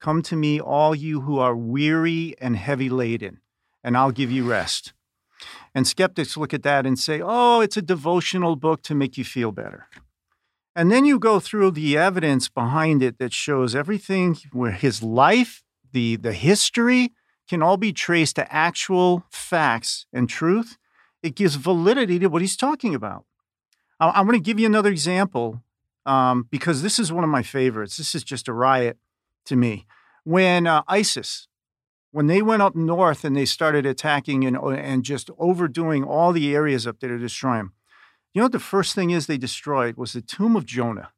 Come 0.00 0.22
to 0.22 0.36
me, 0.36 0.60
all 0.60 0.94
you 0.94 1.22
who 1.22 1.38
are 1.38 1.56
weary 1.56 2.34
and 2.40 2.56
heavy 2.56 2.88
laden, 2.88 3.40
and 3.82 3.96
I'll 3.96 4.12
give 4.12 4.30
you 4.30 4.48
rest. 4.48 4.92
And 5.74 5.86
skeptics 5.86 6.36
look 6.36 6.54
at 6.54 6.62
that 6.62 6.86
and 6.86 6.98
say, 6.98 7.20
Oh, 7.22 7.60
it's 7.60 7.76
a 7.76 7.82
devotional 7.82 8.56
book 8.56 8.82
to 8.82 8.94
make 8.94 9.16
you 9.16 9.24
feel 9.24 9.52
better. 9.52 9.86
And 10.78 10.92
then 10.92 11.04
you 11.04 11.18
go 11.18 11.40
through 11.40 11.72
the 11.72 11.98
evidence 11.98 12.48
behind 12.48 13.02
it 13.02 13.18
that 13.18 13.32
shows 13.32 13.74
everything 13.74 14.36
where 14.52 14.70
his 14.70 15.02
life, 15.02 15.64
the, 15.90 16.14
the 16.14 16.32
history, 16.32 17.10
can 17.48 17.64
all 17.64 17.76
be 17.76 17.92
traced 17.92 18.36
to 18.36 18.52
actual 18.52 19.24
facts 19.28 20.06
and 20.12 20.28
truth 20.28 20.78
it 21.20 21.34
gives 21.34 21.56
validity 21.56 22.20
to 22.20 22.28
what 22.28 22.42
he's 22.42 22.56
talking 22.56 22.94
about. 22.94 23.24
I, 23.98 24.20
am 24.20 24.26
going 24.26 24.38
to 24.38 24.44
give 24.44 24.60
you 24.60 24.66
another 24.66 24.90
example 24.90 25.64
um, 26.06 26.46
because 26.48 26.80
this 26.80 27.00
is 27.00 27.12
one 27.12 27.24
of 27.24 27.30
my 27.30 27.42
favorites. 27.42 27.96
This 27.96 28.14
is 28.14 28.22
just 28.22 28.46
a 28.46 28.52
riot 28.52 28.98
to 29.46 29.56
me. 29.56 29.84
When 30.22 30.68
uh, 30.68 30.82
ISIS, 30.86 31.48
when 32.12 32.28
they 32.28 32.40
went 32.40 32.62
up 32.62 32.76
north 32.76 33.24
and 33.24 33.36
they 33.36 33.46
started 33.46 33.84
attacking 33.84 34.44
and, 34.44 34.56
and 34.56 35.04
just 35.04 35.28
overdoing 35.38 36.04
all 36.04 36.32
the 36.32 36.54
areas 36.54 36.86
up 36.86 37.00
there 37.00 37.10
to 37.10 37.18
destroy 37.18 37.56
them, 37.56 37.72
You 38.38 38.42
know 38.42 38.44
what 38.44 38.52
the 38.52 38.60
first 38.60 38.94
thing 38.94 39.10
is 39.10 39.26
they 39.26 39.36
destroyed 39.36 39.96
was 39.96 40.12
the 40.12 40.20
tomb 40.22 40.54
of 40.54 40.64
Jonah. 40.64 41.08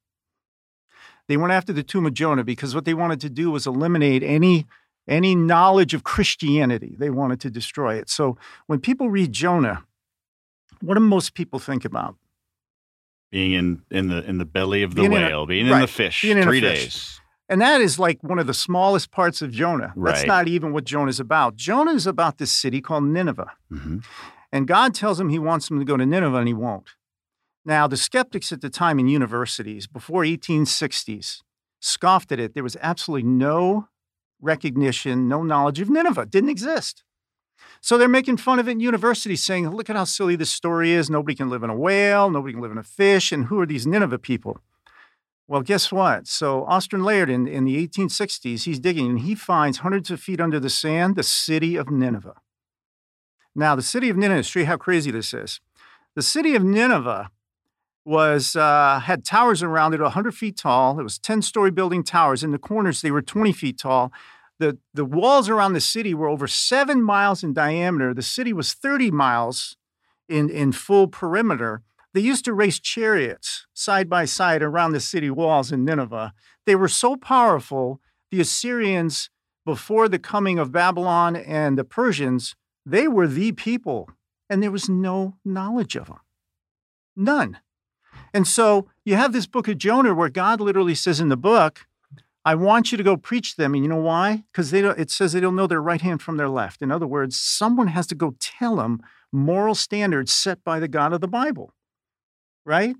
They 1.29 1.37
went 1.37 1.53
after 1.53 1.71
the 1.71 1.83
tomb 1.83 2.07
of 2.07 2.15
Jonah 2.15 2.45
because 2.45 2.75
what 2.75 2.87
they 2.87 2.95
wanted 2.95 3.21
to 3.21 3.29
do 3.29 3.51
was 3.51 3.67
eliminate 3.67 4.23
any 4.23 4.67
any 5.07 5.35
knowledge 5.35 5.93
of 5.93 6.03
Christianity. 6.03 6.97
They 6.99 7.11
wanted 7.11 7.39
to 7.41 7.51
destroy 7.51 7.97
it. 7.97 8.09
So 8.09 8.39
when 8.69 8.81
people 8.81 9.11
read 9.11 9.35
Jonah, 9.35 9.85
what 10.81 10.95
do 10.95 11.01
most 11.01 11.35
people 11.35 11.59
think 11.59 11.85
about? 11.85 12.17
Being 13.31 13.53
in, 13.53 13.83
in 13.91 14.09
the 14.09 14.25
in 14.25 14.39
the 14.39 14.47
belly 14.47 14.83
of 14.83 14.95
the 14.95 15.03
Being 15.03 15.13
in 15.13 15.23
a- 15.23 15.27
whale, 15.27 15.45
being 15.45 15.67
in 15.67 15.79
the 15.79 15.87
fish, 15.89 16.23
being 16.23 16.39
in 16.39 16.45
three 16.45 16.63
fish. 16.63 16.85
days. 16.85 17.21
And 17.51 17.61
that 17.61 17.83
is 17.83 17.99
like 17.99 18.23
one 18.23 18.39
of 18.39 18.47
the 18.47 18.55
smallest 18.55 19.11
parts 19.11 19.43
of 19.43 19.51
Jonah. 19.51 19.93
That's 19.95 20.25
not 20.25 20.49
even 20.49 20.73
what 20.73 20.85
Jonah 20.85 21.11
is 21.11 21.21
about. 21.21 21.55
Jonah 21.57 21.93
is 21.93 22.07
about 22.07 22.39
this 22.39 22.51
city 22.51 22.81
called 22.81 23.05
Nineveh. 23.05 23.53
hmm 23.69 23.99
And 24.51 24.67
God 24.67 24.95
tells 24.95 25.21
him 25.21 25.29
he 25.29 25.39
wants 25.39 25.71
him 25.71 25.79
to 25.81 25.85
go 25.85 25.99
to 25.99 26.07
Nineveh 26.07 26.39
and 26.39 26.49
he 26.49 26.55
won't. 26.55 26.89
Now, 27.71 27.87
the 27.87 27.97
skeptics 27.97 28.51
at 28.51 28.63
the 28.63 28.69
time 28.69 28.99
in 28.99 29.07
universities 29.07 29.87
before 29.87 30.25
1860s 30.25 31.43
scoffed 31.79 32.33
at 32.33 32.41
it. 32.41 32.53
There 32.53 32.65
was 32.65 32.77
absolutely 32.81 33.29
no 33.29 33.87
recognition, 34.41 35.29
no 35.29 35.45
knowledge 35.45 35.79
of 35.79 35.89
Nineveh. 35.89 36.23
It 36.23 36.33
didn't 36.33 36.51
exist. 36.51 37.05
So 37.81 37.97
they're 37.97 38.09
making 38.09 38.39
fun 38.39 38.59
of 38.59 38.67
it 38.67 38.73
in 38.73 38.81
universities, 38.81 39.45
saying, 39.45 39.71
look 39.71 39.89
at 39.89 39.95
how 39.95 40.03
silly 40.03 40.35
this 40.35 40.51
story 40.51 40.91
is. 40.91 41.09
Nobody 41.09 41.37
can 41.37 41.49
live 41.49 41.63
in 41.63 41.71
a 41.71 41.77
whale, 41.77 42.29
nobody 42.29 42.55
can 42.55 42.61
live 42.61 42.73
in 42.73 42.79
a 42.79 42.83
fish, 42.83 43.31
and 43.31 43.45
who 43.45 43.61
are 43.61 43.67
these 43.67 43.87
Nineveh 43.87 44.19
people? 44.19 44.59
Well, 45.47 45.63
guess 45.63 45.93
what? 45.93 46.27
So 46.27 46.65
Austen 46.65 47.05
Layard 47.05 47.31
in, 47.31 47.47
in 47.47 47.67
the 47.67 47.87
1860s, 47.87 48.65
he's 48.65 48.81
digging 48.81 49.11
and 49.11 49.21
he 49.21 49.37
finds 49.37 49.79
hundreds 49.79 50.11
of 50.11 50.21
feet 50.21 50.41
under 50.41 50.59
the 50.59 50.71
sand 50.71 51.15
the 51.15 51.23
city 51.23 51.77
of 51.77 51.89
Nineveh. 51.89 52.35
Now, 53.55 53.77
the 53.77 53.83
city 53.83 54.09
of 54.09 54.17
Nineveh, 54.17 54.43
see 54.43 54.65
how 54.65 54.77
crazy 54.77 55.13
this 55.13 55.33
is. 55.33 55.61
The 56.17 56.23
city 56.23 56.57
of 56.57 56.65
Nineveh 56.65 57.31
was 58.11 58.57
uh, 58.57 58.99
had 59.05 59.25
towers 59.25 59.63
around 59.63 59.95
it, 59.95 60.01
100 60.01 60.35
feet 60.35 60.57
tall. 60.57 60.99
It 60.99 61.05
was 61.05 61.17
10-story 61.21 61.71
building 61.71 62.03
towers. 62.03 62.43
In 62.43 62.51
the 62.51 62.59
corners, 62.59 63.03
they 63.03 63.13
were 63.13 63.23
20 63.23 63.53
feet 63.53 63.79
tall. 63.79 64.13
The, 64.59 64.79
the 64.93 65.05
walls 65.05 65.49
around 65.49 65.75
the 65.75 65.81
city 65.81 66.13
were 66.13 66.29
over 66.29 66.49
seven 66.49 67.05
miles 67.05 67.45
in 67.45 67.53
diameter. 67.53 68.13
The 68.13 68.21
city 68.21 68.53
was 68.53 68.73
30 68.73 69.13
miles 69.13 69.77
in, 70.29 70.51
in 70.51 70.73
full 70.73 71.07
perimeter. 71.07 71.83
They 72.13 72.21
used 72.21 72.45
to 72.47 72.53
race 72.53 72.81
chariots 72.81 73.69
side 73.75 74.11
by 74.11 74.25
side 74.25 74.61
around 74.61 74.91
the 74.91 75.01
city 75.01 75.31
walls 75.31 75.71
in 75.71 75.85
Nineveh. 75.85 76.35
They 76.67 76.75
were 76.75 76.89
so 76.89 77.15
powerful, 77.15 78.01
the 78.33 78.41
Assyrians, 78.41 79.31
before 79.65 80.09
the 80.09 80.19
coming 80.19 80.59
of 80.59 80.73
Babylon 80.73 81.37
and 81.37 81.79
the 81.79 81.85
Persians, 81.85 82.57
they 82.85 83.07
were 83.07 83.29
the 83.29 83.53
people, 83.53 84.11
and 84.49 84.61
there 84.61 84.73
was 84.73 84.89
no 84.89 85.37
knowledge 85.45 85.95
of 85.95 86.09
them. 86.09 86.21
None. 87.15 87.59
And 88.33 88.47
so 88.47 88.89
you 89.05 89.17
have 89.17 89.33
this 89.33 89.47
book 89.47 89.69
of 89.69 89.79
Jonah 89.79 90.15
where 90.15 90.29
God 90.29 90.61
literally 90.61 90.95
says 90.95 91.21
in 91.21 91.29
the 91.29 91.37
book, 91.37 91.87
I 92.45 92.55
want 92.55 92.91
you 92.91 92.99
to 92.99 93.05
go 93.05 93.17
preach 93.17 93.57
them. 93.57 93.75
And 93.75 93.83
you 93.83 93.89
know 93.89 93.97
why? 93.97 94.45
Because 94.53 94.73
it 94.73 95.11
says 95.11 95.33
they 95.33 95.41
don't 95.41 95.57
know 95.57 95.67
their 95.67 95.83
right 95.83 96.01
hand 96.01 96.23
from 96.23 96.37
their 96.37 96.49
left. 96.49 96.81
In 96.81 96.91
other 96.91 97.07
words, 97.07 97.39
someone 97.39 97.89
has 97.89 98.07
to 98.09 98.15
go 98.15 98.35
tell 98.41 98.77
them 98.77 99.03
moral 99.31 99.75
standards 99.75 100.33
set 100.33 100.65
by 100.65 100.81
the 100.81 100.89
God 100.89 101.13
of 101.13 101.21
the 101.21 101.29
Bible. 101.29 101.75
Right? 102.65 102.97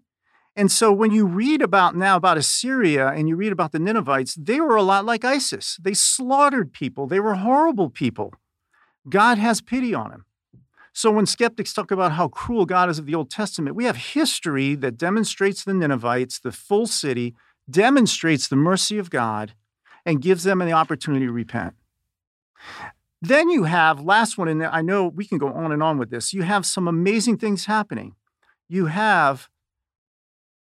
And 0.57 0.71
so 0.71 0.93
when 0.93 1.11
you 1.13 1.27
read 1.27 1.63
about 1.63 1.97
now 1.97 2.17
about 2.17 2.37
Assyria 2.37 3.09
and 3.09 3.29
you 3.29 3.37
read 3.37 3.53
about 3.53 3.73
the 3.73 3.79
Ninevites, 3.79 4.35
they 4.35 4.61
were 4.61 4.77
a 4.77 4.83
lot 4.83 5.05
like 5.05 5.25
ISIS. 5.25 5.79
They 5.81 5.95
slaughtered 5.95 6.73
people. 6.73 7.07
They 7.07 7.21
were 7.21 7.37
horrible 7.37 7.89
people. 7.89 8.35
God 9.09 9.39
has 9.39 9.61
pity 9.61 9.95
on 9.95 10.11
them. 10.11 10.27
So 10.93 11.11
when 11.11 11.27
skeptics 11.27 11.73
talk 11.73 11.91
about 11.91 12.13
how 12.13 12.29
cruel 12.29 12.67
God 12.67 12.91
is 12.91 12.99
of 12.99 13.07
the 13.07 13.15
Old 13.15 13.31
Testament, 13.31 13.77
we 13.77 13.85
have 13.85 13.97
history 13.97 14.75
that 14.77 14.97
demonstrates 14.97 15.65
the 15.65 15.75
Ninevites, 15.75 16.41
the 16.41 16.53
full 16.53 16.87
city, 16.87 17.35
demonstrates 17.69 18.49
the 18.49 18.57
mercy 18.57 18.99
of 18.99 19.11
God 19.11 19.55
and 20.05 20.23
gives 20.23 20.45
them 20.45 20.59
the 20.59 20.73
opportunity 20.73 21.27
to 21.27 21.33
repent. 21.33 21.75
Then 23.23 23.51
you 23.51 23.65
have, 23.65 24.01
last 24.01 24.39
one, 24.39 24.49
and 24.49 24.65
I 24.65 24.81
know 24.81 25.07
we 25.07 25.27
can 25.27 25.39
go 25.39 25.49
on 25.49 25.73
and 25.73 25.83
on 25.83 25.99
with 25.99 26.11
this, 26.11 26.33
you 26.33 26.43
have 26.43 26.65
some 26.65 26.89
amazing 26.89 27.37
things 27.37 27.67
happening. 27.67 28.15
You 28.69 28.87
have 28.87 29.49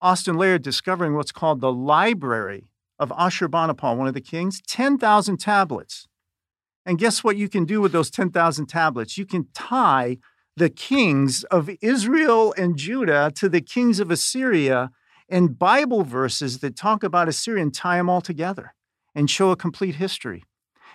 Austen 0.00 0.37
Layard 0.37 0.62
discovering 0.62 1.14
what's 1.14 1.33
called 1.33 1.61
the 1.61 1.73
library 1.73 2.64
of 2.99 3.11
Ashurbanipal, 3.11 3.97
one 3.97 4.09
of 4.09 4.14
the 4.14 4.21
kings, 4.21 4.62
10,000 4.66 5.37
tablets. 5.37 6.09
And 6.87 6.99
guess 6.99 7.25
what 7.25 7.37
you 7.37 7.49
can 7.49 7.64
do 7.64 7.81
with 7.81 7.90
those 7.90 8.11
10,000 8.11 8.66
tablets? 8.66 9.19
You 9.19 9.26
can 9.26 9.49
tie 9.52 10.19
the 10.57 10.71
kings 10.71 11.43
of 11.45 11.69
Israel 11.83 12.55
and 12.57 12.76
Judah 12.78 13.33
to 13.35 13.49
the 13.49 13.61
kings 13.61 13.99
of 13.99 14.11
Assyria 14.11 14.90
and 15.28 15.59
Bible 15.59 16.05
verses 16.05 16.61
that 16.61 16.76
talk 16.76 17.02
about 17.02 17.28
Assyria 17.28 17.64
and 17.64 17.75
tie 17.75 17.97
them 17.97 18.09
all 18.09 18.21
together 18.21 18.75
and 19.14 19.28
show 19.28 19.50
a 19.50 19.57
complete 19.57 19.97
history. 19.97 20.45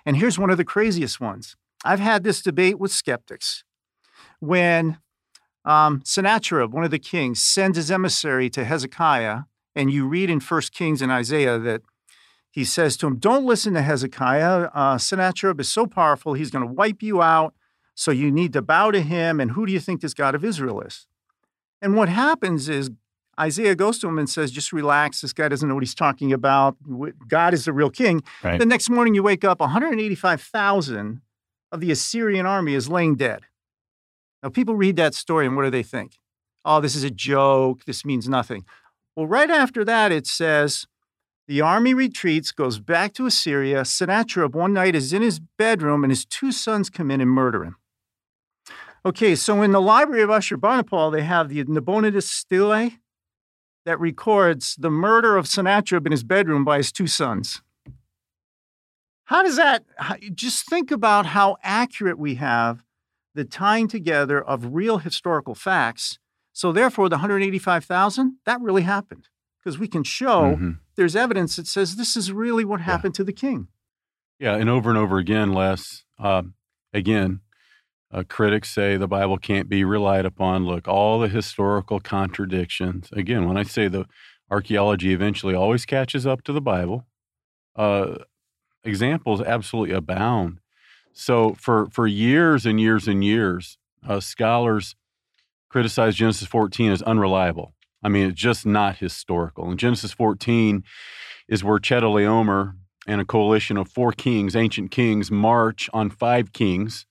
And 0.06 0.18
here's 0.18 0.40
one 0.40 0.50
of 0.50 0.58
the 0.58 0.64
craziest 0.64 1.20
ones. 1.20 1.58
I've 1.84 2.00
had 2.00 2.24
this 2.24 2.42
debate 2.42 2.80
with 2.80 2.92
skeptics. 2.92 3.64
When 4.40 5.00
um, 5.66 6.02
Sennacherib, 6.06 6.74
one 6.74 6.86
of 6.86 6.92
the 6.92 7.00
kings, 7.00 7.42
sends 7.42 7.78
his 7.78 7.92
emissary 7.92 8.50
to 8.52 8.64
Hezekiah, 8.64 9.42
and 9.76 9.92
you 9.92 10.08
read 10.08 10.30
in 10.30 10.40
First 10.40 10.74
Kings 10.74 11.02
and 11.02 11.12
Isaiah 11.12 11.60
that 11.60 11.82
he 12.52 12.66
says 12.66 12.98
to 12.98 13.08
him, 13.08 13.18
Don't 13.18 13.46
listen 13.46 13.74
to 13.74 13.82
Hezekiah. 13.82 14.70
Uh, 14.74 14.98
Sennacherib 14.98 15.60
is 15.60 15.72
so 15.72 15.88
powerful, 15.88 16.34
he's 16.34 16.52
going 16.52 16.68
to 16.68 16.72
wipe 16.72 17.02
you 17.02 17.22
out. 17.22 17.56
So 17.96 18.12
you 18.12 18.32
need 18.32 18.54
to 18.54 18.62
bow 18.62 18.92
to 18.92 19.02
him. 19.02 19.40
And 19.40 19.52
who 19.52 19.66
do 19.66 19.74
you 19.74 19.80
think 19.80 20.02
this 20.02 20.14
God 20.14 20.36
of 20.36 20.44
Israel 20.44 20.82
is? 20.82 21.08
And 21.82 21.96
what 21.96 22.10
happens 22.10 22.70
is 22.70 22.90
Isaiah 23.40 23.76
goes 23.76 24.00
to 24.00 24.08
him 24.08 24.20
and 24.20 24.30
says, 24.30 24.52
Just 24.52 24.74
relax. 24.74 25.22
This 25.22 25.34
guy 25.34 25.48
doesn't 25.48 25.68
know 25.68 25.76
what 25.76 25.84
he's 25.84 25.96
talking 25.96 26.34
about. 26.34 26.78
God 27.28 27.54
is 27.54 27.66
the 27.66 27.74
real 27.74 27.90
king. 27.90 28.22
Right. 28.44 28.60
The 28.60 28.66
next 28.66 28.90
morning 28.90 29.16
you 29.16 29.24
wake 29.24 29.44
up, 29.44 29.60
185,000 29.60 31.22
of 31.72 31.80
the 31.80 31.92
Assyrian 31.92 32.46
army 32.46 32.74
is 32.74 32.90
laying 32.90 33.16
dead. 33.16 33.42
Now, 34.44 34.50
people 34.50 34.76
read 34.76 34.96
that 34.98 35.14
story 35.14 35.46
and 35.46 35.56
what 35.56 35.64
do 35.64 35.70
they 35.70 35.84
think? 35.84 36.18
Oh, 36.66 36.82
this 36.82 36.96
is 36.96 37.04
a 37.04 37.10
joke. 37.10 37.86
This 37.86 38.04
means 38.04 38.28
nothing. 38.28 38.66
Well, 39.16 39.28
right 39.28 39.50
after 39.50 39.84
that, 39.86 40.12
it 40.12 40.28
says, 40.28 40.86
the 41.52 41.60
army 41.60 41.94
retreats, 41.94 42.54
goes 42.54 42.80
back 42.80 43.14
to 43.14 43.26
Assyria. 43.26 43.84
Sennacherib 43.84 44.56
one 44.56 44.72
night 44.72 44.96
is 44.96 45.12
in 45.12 45.22
his 45.22 45.42
bedroom, 45.58 46.02
and 46.02 46.10
his 46.10 46.24
two 46.24 46.50
sons 46.50 46.90
come 46.90 47.12
in 47.12 47.20
and 47.20 47.30
murder 47.30 47.66
him. 47.66 47.76
Okay, 49.06 49.36
so 49.36 49.62
in 49.62 49.74
the 49.74 49.82
library 49.82 50.22
of 50.22 50.30
Ashurbanipal, 50.30 51.12
they 51.12 51.24
have 51.24 51.50
the 51.50 51.66
Nabonidus 51.66 52.30
stele 52.30 52.92
that 53.84 54.00
records 54.00 54.78
the 54.80 54.90
murder 54.90 55.36
of 55.36 55.46
Sennacherib 55.46 56.06
in 56.06 56.14
his 56.14 56.24
bedroom 56.24 56.64
by 56.64 56.78
his 56.78 56.90
two 56.90 57.08
sons. 57.08 57.62
How 59.26 59.44
does 59.44 59.58
that, 59.58 59.84
just 60.34 60.70
think 60.70 60.90
about 60.90 61.26
how 61.26 61.58
accurate 61.64 62.18
we 62.18 62.36
have 62.36 62.86
the 63.36 63.44
tying 63.44 63.90
together 63.90 64.42
of 64.42 64.74
real 64.74 65.00
historical 65.00 65.56
facts. 65.56 66.18
So, 66.54 66.72
therefore, 66.72 67.10
the 67.10 67.16
185,000, 67.16 68.38
that 68.46 68.62
really 68.62 68.84
happened 68.84 69.28
because 69.64 69.78
we 69.80 69.88
can 69.88 70.04
show 70.04 70.56
Mhm. 70.56 70.80
there's 70.96 71.16
evidence 71.16 71.56
that 71.56 71.68
says 71.68 71.96
this 71.96 72.18
is 72.18 72.32
really 72.32 72.66
what 72.66 72.82
happened 72.82 73.14
to 73.16 73.24
the 73.24 73.34
king. 73.34 73.68
Yeah, 74.40 74.56
and 74.56 74.70
over 74.70 74.90
and 74.90 74.98
over 74.98 75.18
again, 75.20 75.54
Les. 75.54 76.04
Um, 76.18 76.56
again, 76.94 77.42
uh, 78.12 78.24
critics 78.28 78.70
say 78.72 78.98
the 78.98 79.08
Bible 79.08 79.38
can't 79.38 79.70
be 79.70 79.84
relied 79.84 80.26
upon. 80.26 80.66
Look, 80.66 80.88
all 80.88 81.20
the 81.20 81.28
historical 81.30 82.00
contradictions. 82.00 83.10
Again, 83.14 83.48
when 83.48 83.56
I 83.58 83.64
say 83.64 83.88
the 83.88 84.06
archaeology 84.50 85.14
eventually 85.14 85.54
always 85.54 85.86
catches 85.86 86.26
up 86.26 86.44
to 86.44 86.54
the 86.54 86.60
Bible, 86.62 87.06
uh, 87.76 88.16
examples 88.84 89.42
absolutely 89.42 89.96
abound. 89.96 90.60
So 91.14 91.54
for 91.54 91.88
for 91.92 92.08
years 92.08 92.66
and 92.66 92.80
years 92.82 93.08
and 93.08 93.24
years, 93.24 93.78
uh, 94.08 94.20
scholars 94.20 94.96
criticized 95.70 96.18
Genesis 96.18 96.48
14 96.48 96.92
as 96.92 97.02
unreliable. 97.04 97.74
I 98.04 98.10
mean, 98.10 98.30
it's 98.30 98.42
just 98.42 98.66
not 98.66 98.98
historical. 98.98 99.70
And 99.70 99.80
Genesis 99.80 100.12
14 100.12 100.84
is 101.48 101.64
where 101.64 101.80
Chedorlaomer 101.80 102.74
and 103.08 103.22
a 103.22 103.26
coalition 103.26 103.78
of 103.78 103.90
four 103.90 104.12
kings, 104.12 104.56
ancient 104.56 104.92
kings, 104.92 105.32
march 105.32 105.90
on 105.94 106.10
five 106.10 106.54
kings, 106.54 107.06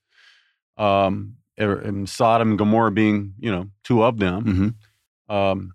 um, 0.77 1.35
and 1.57 2.09
Sodom 2.09 2.49
and 2.49 2.57
Gomorrah 2.57 2.91
being, 2.91 3.33
you 3.39 3.51
know, 3.51 3.69
two 3.83 4.03
of 4.03 4.17
them. 4.17 4.75
hmm 5.27 5.33
Um, 5.33 5.73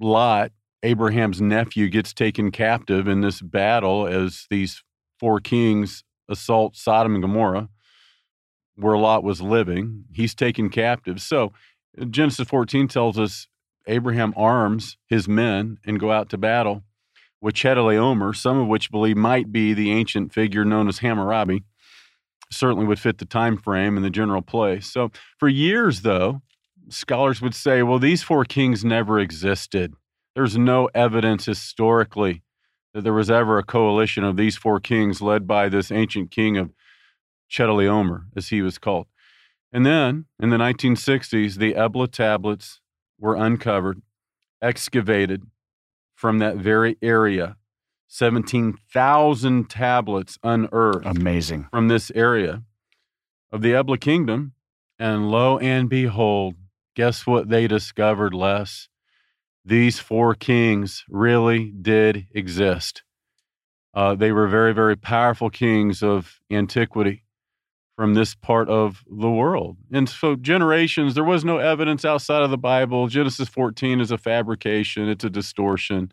Lot, 0.00 0.52
Abraham's 0.82 1.40
nephew, 1.40 1.88
gets 1.88 2.12
taken 2.12 2.50
captive 2.50 3.08
in 3.08 3.20
this 3.20 3.40
battle 3.40 4.06
as 4.06 4.46
these 4.50 4.82
four 5.18 5.40
kings 5.40 6.04
assault 6.28 6.76
Sodom 6.76 7.14
and 7.14 7.22
Gomorrah, 7.22 7.68
where 8.76 8.98
Lot 8.98 9.24
was 9.24 9.40
living. 9.40 10.04
He's 10.12 10.34
taken 10.34 10.68
captive. 10.70 11.20
So 11.20 11.52
Genesis 12.10 12.46
14 12.48 12.88
tells 12.88 13.18
us 13.18 13.48
Abraham 13.86 14.34
arms 14.36 14.96
his 15.06 15.28
men 15.28 15.78
and 15.84 16.00
go 16.00 16.10
out 16.10 16.28
to 16.30 16.38
battle 16.38 16.82
with 17.40 17.54
Chedorlaomer, 17.54 18.34
some 18.34 18.58
of 18.58 18.66
which 18.66 18.90
believe 18.90 19.16
might 19.16 19.52
be 19.52 19.72
the 19.72 19.92
ancient 19.92 20.32
figure 20.32 20.64
known 20.64 20.88
as 20.88 20.98
Hammurabi. 20.98 21.62
Certainly 22.50 22.86
would 22.86 22.98
fit 22.98 23.18
the 23.18 23.24
time 23.24 23.56
frame 23.56 23.96
and 23.96 24.04
the 24.04 24.10
general 24.10 24.42
place. 24.42 24.86
So 24.86 25.10
for 25.38 25.48
years, 25.48 26.02
though, 26.02 26.42
scholars 26.88 27.40
would 27.40 27.54
say, 27.54 27.82
well, 27.82 27.98
these 27.98 28.22
four 28.22 28.44
kings 28.44 28.84
never 28.84 29.18
existed. 29.18 29.94
There's 30.34 30.56
no 30.56 30.88
evidence 30.94 31.46
historically 31.46 32.42
that 32.94 33.02
there 33.02 33.12
was 33.12 33.30
ever 33.30 33.58
a 33.58 33.64
coalition 33.64 34.24
of 34.24 34.36
these 34.36 34.56
four 34.56 34.80
kings 34.80 35.20
led 35.20 35.46
by 35.46 35.68
this 35.68 35.90
ancient 35.90 36.30
king 36.30 36.56
of 36.56 36.72
Chedorlaomer, 37.50 38.24
as 38.36 38.48
he 38.48 38.62
was 38.62 38.78
called. 38.78 39.06
And 39.72 39.84
then 39.84 40.26
in 40.40 40.50
the 40.50 40.56
1960s, 40.56 41.56
the 41.56 41.74
Ebla 41.74 42.08
tablets 42.08 42.80
were 43.18 43.34
uncovered, 43.34 44.02
excavated 44.60 45.44
from 46.14 46.38
that 46.38 46.56
very 46.56 46.96
area. 47.02 47.56
17,000 48.08 49.68
tablets 49.68 50.38
unearthed. 50.42 51.06
Amazing. 51.06 51.68
From 51.70 51.88
this 51.88 52.10
area 52.14 52.62
of 53.50 53.62
the 53.62 53.74
Ebla 53.74 53.98
kingdom. 53.98 54.52
And 54.98 55.30
lo 55.30 55.58
and 55.58 55.90
behold, 55.90 56.54
guess 56.94 57.26
what 57.26 57.50
they 57.50 57.66
discovered, 57.66 58.32
Les? 58.32 58.88
These 59.64 59.98
four 59.98 60.34
kings 60.34 61.04
really 61.08 61.70
did 61.70 62.26
exist. 62.32 63.02
Uh, 63.92 64.14
they 64.14 64.32
were 64.32 64.46
very, 64.46 64.72
very 64.72 64.96
powerful 64.96 65.50
kings 65.50 66.02
of 66.02 66.40
antiquity 66.50 67.24
from 67.96 68.14
this 68.14 68.34
part 68.34 68.68
of 68.68 69.02
the 69.10 69.30
world. 69.30 69.78
And 69.90 70.08
so, 70.08 70.36
generations, 70.36 71.14
there 71.14 71.24
was 71.24 71.44
no 71.44 71.58
evidence 71.58 72.04
outside 72.04 72.42
of 72.42 72.50
the 72.50 72.58
Bible. 72.58 73.08
Genesis 73.08 73.48
14 73.48 74.00
is 74.00 74.10
a 74.10 74.18
fabrication, 74.18 75.08
it's 75.08 75.24
a 75.24 75.30
distortion. 75.30 76.12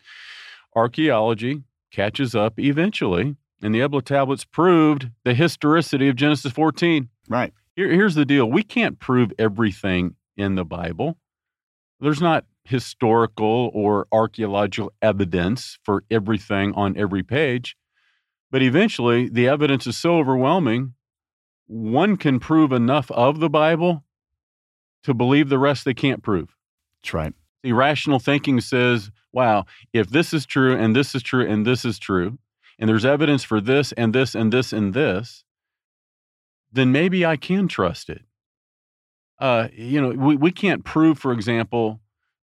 Archaeology 0.75 1.63
catches 1.91 2.33
up 2.33 2.57
eventually, 2.57 3.35
and 3.61 3.75
the 3.75 3.81
Ebla 3.81 4.01
tablets 4.01 4.45
proved 4.45 5.09
the 5.25 5.33
historicity 5.33 6.07
of 6.07 6.15
Genesis 6.15 6.51
14. 6.53 7.09
Right. 7.27 7.53
Here, 7.75 7.89
here's 7.89 8.15
the 8.15 8.25
deal 8.25 8.49
we 8.49 8.63
can't 8.63 8.99
prove 8.99 9.31
everything 9.37 10.15
in 10.37 10.55
the 10.55 10.65
Bible. 10.65 11.17
There's 11.99 12.21
not 12.21 12.45
historical 12.65 13.71
or 13.73 14.07
archaeological 14.11 14.91
evidence 15.01 15.77
for 15.83 16.03
everything 16.09 16.73
on 16.75 16.97
every 16.97 17.23
page. 17.23 17.75
But 18.51 18.61
eventually, 18.61 19.29
the 19.29 19.47
evidence 19.47 19.87
is 19.87 19.97
so 19.97 20.17
overwhelming, 20.17 20.93
one 21.67 22.17
can 22.17 22.39
prove 22.39 22.71
enough 22.71 23.09
of 23.11 23.39
the 23.39 23.49
Bible 23.49 24.03
to 25.03 25.13
believe 25.13 25.49
the 25.49 25.59
rest 25.59 25.85
they 25.85 25.93
can't 25.93 26.23
prove. 26.23 26.55
That's 27.01 27.13
right. 27.13 27.33
The 27.63 27.73
rational 27.73 28.19
thinking 28.19 28.61
says, 28.61 29.11
wow, 29.31 29.65
if 29.93 30.09
this 30.09 30.33
is 30.33 30.45
true 30.45 30.75
and 30.75 30.95
this 30.95 31.15
is 31.15 31.23
true 31.23 31.45
and 31.45 31.65
this 31.65 31.85
is 31.85 31.97
true, 31.99 32.37
and 32.79 32.89
there's 32.89 33.05
evidence 33.05 33.43
for 33.43 33.61
this 33.61 33.91
and 33.93 34.13
this 34.13 34.35
and 34.35 34.51
this 34.51 34.73
and 34.73 34.93
this, 34.93 35.43
then 36.71 36.91
maybe 36.91 37.25
I 37.25 37.37
can 37.37 37.67
trust 37.67 38.09
it. 38.09 38.23
Uh, 39.39 39.67
you 39.73 40.01
know, 40.01 40.09
we, 40.09 40.35
we 40.35 40.51
can't 40.51 40.83
prove, 40.83 41.19
for 41.19 41.31
example, 41.31 41.99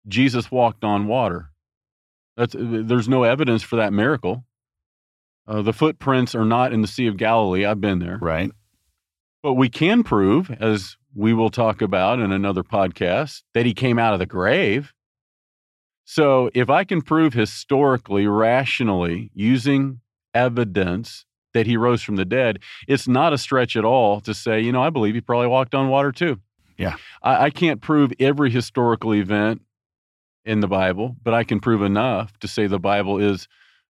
Jesus 0.07 0.51
walked 0.51 0.83
on 0.83 1.07
water. 1.07 1.49
That's, 2.37 2.55
uh, 2.55 2.83
there's 2.83 3.09
no 3.09 3.23
evidence 3.23 3.63
for 3.63 3.77
that 3.77 3.93
miracle. 3.93 4.45
Uh, 5.47 5.61
the 5.61 5.73
footprints 5.73 6.35
are 6.35 6.45
not 6.45 6.73
in 6.73 6.81
the 6.81 6.87
Sea 6.87 7.07
of 7.07 7.17
Galilee. 7.17 7.65
I've 7.65 7.81
been 7.81 7.99
there. 7.99 8.17
Right. 8.21 8.51
But 9.41 9.53
we 9.53 9.69
can 9.69 10.03
prove, 10.03 10.51
as 10.59 10.97
we 11.15 11.33
will 11.33 11.49
talk 11.49 11.81
about 11.81 12.19
in 12.19 12.31
another 12.31 12.63
podcast, 12.63 13.43
that 13.53 13.65
he 13.65 13.73
came 13.73 13.97
out 13.97 14.13
of 14.13 14.19
the 14.19 14.25
grave. 14.25 14.93
So 16.03 16.49
if 16.53 16.69
I 16.69 16.83
can 16.83 17.01
prove 17.01 17.33
historically, 17.33 18.27
rationally, 18.27 19.31
using 19.33 20.01
evidence 20.33 21.25
that 21.53 21.65
he 21.65 21.77
rose 21.77 22.01
from 22.01 22.15
the 22.15 22.25
dead, 22.25 22.59
it's 22.87 23.07
not 23.07 23.33
a 23.33 23.37
stretch 23.37 23.75
at 23.75 23.85
all 23.85 24.19
to 24.21 24.33
say, 24.33 24.59
you 24.59 24.71
know, 24.71 24.81
I 24.81 24.89
believe 24.89 25.15
he 25.15 25.21
probably 25.21 25.47
walked 25.47 25.73
on 25.73 25.89
water 25.89 26.11
too. 26.11 26.39
Yeah. 26.77 26.95
I, 27.21 27.45
I 27.45 27.49
can't 27.49 27.81
prove 27.81 28.11
every 28.19 28.49
historical 28.49 29.13
event 29.13 29.61
in 30.45 30.61
the 30.61 30.67
Bible, 30.67 31.15
but 31.21 31.33
I 31.33 31.43
can 31.43 31.59
prove 31.59 31.81
enough 31.81 32.37
to 32.39 32.47
say 32.47 32.67
the 32.67 32.79
Bible 32.79 33.19
is 33.19 33.47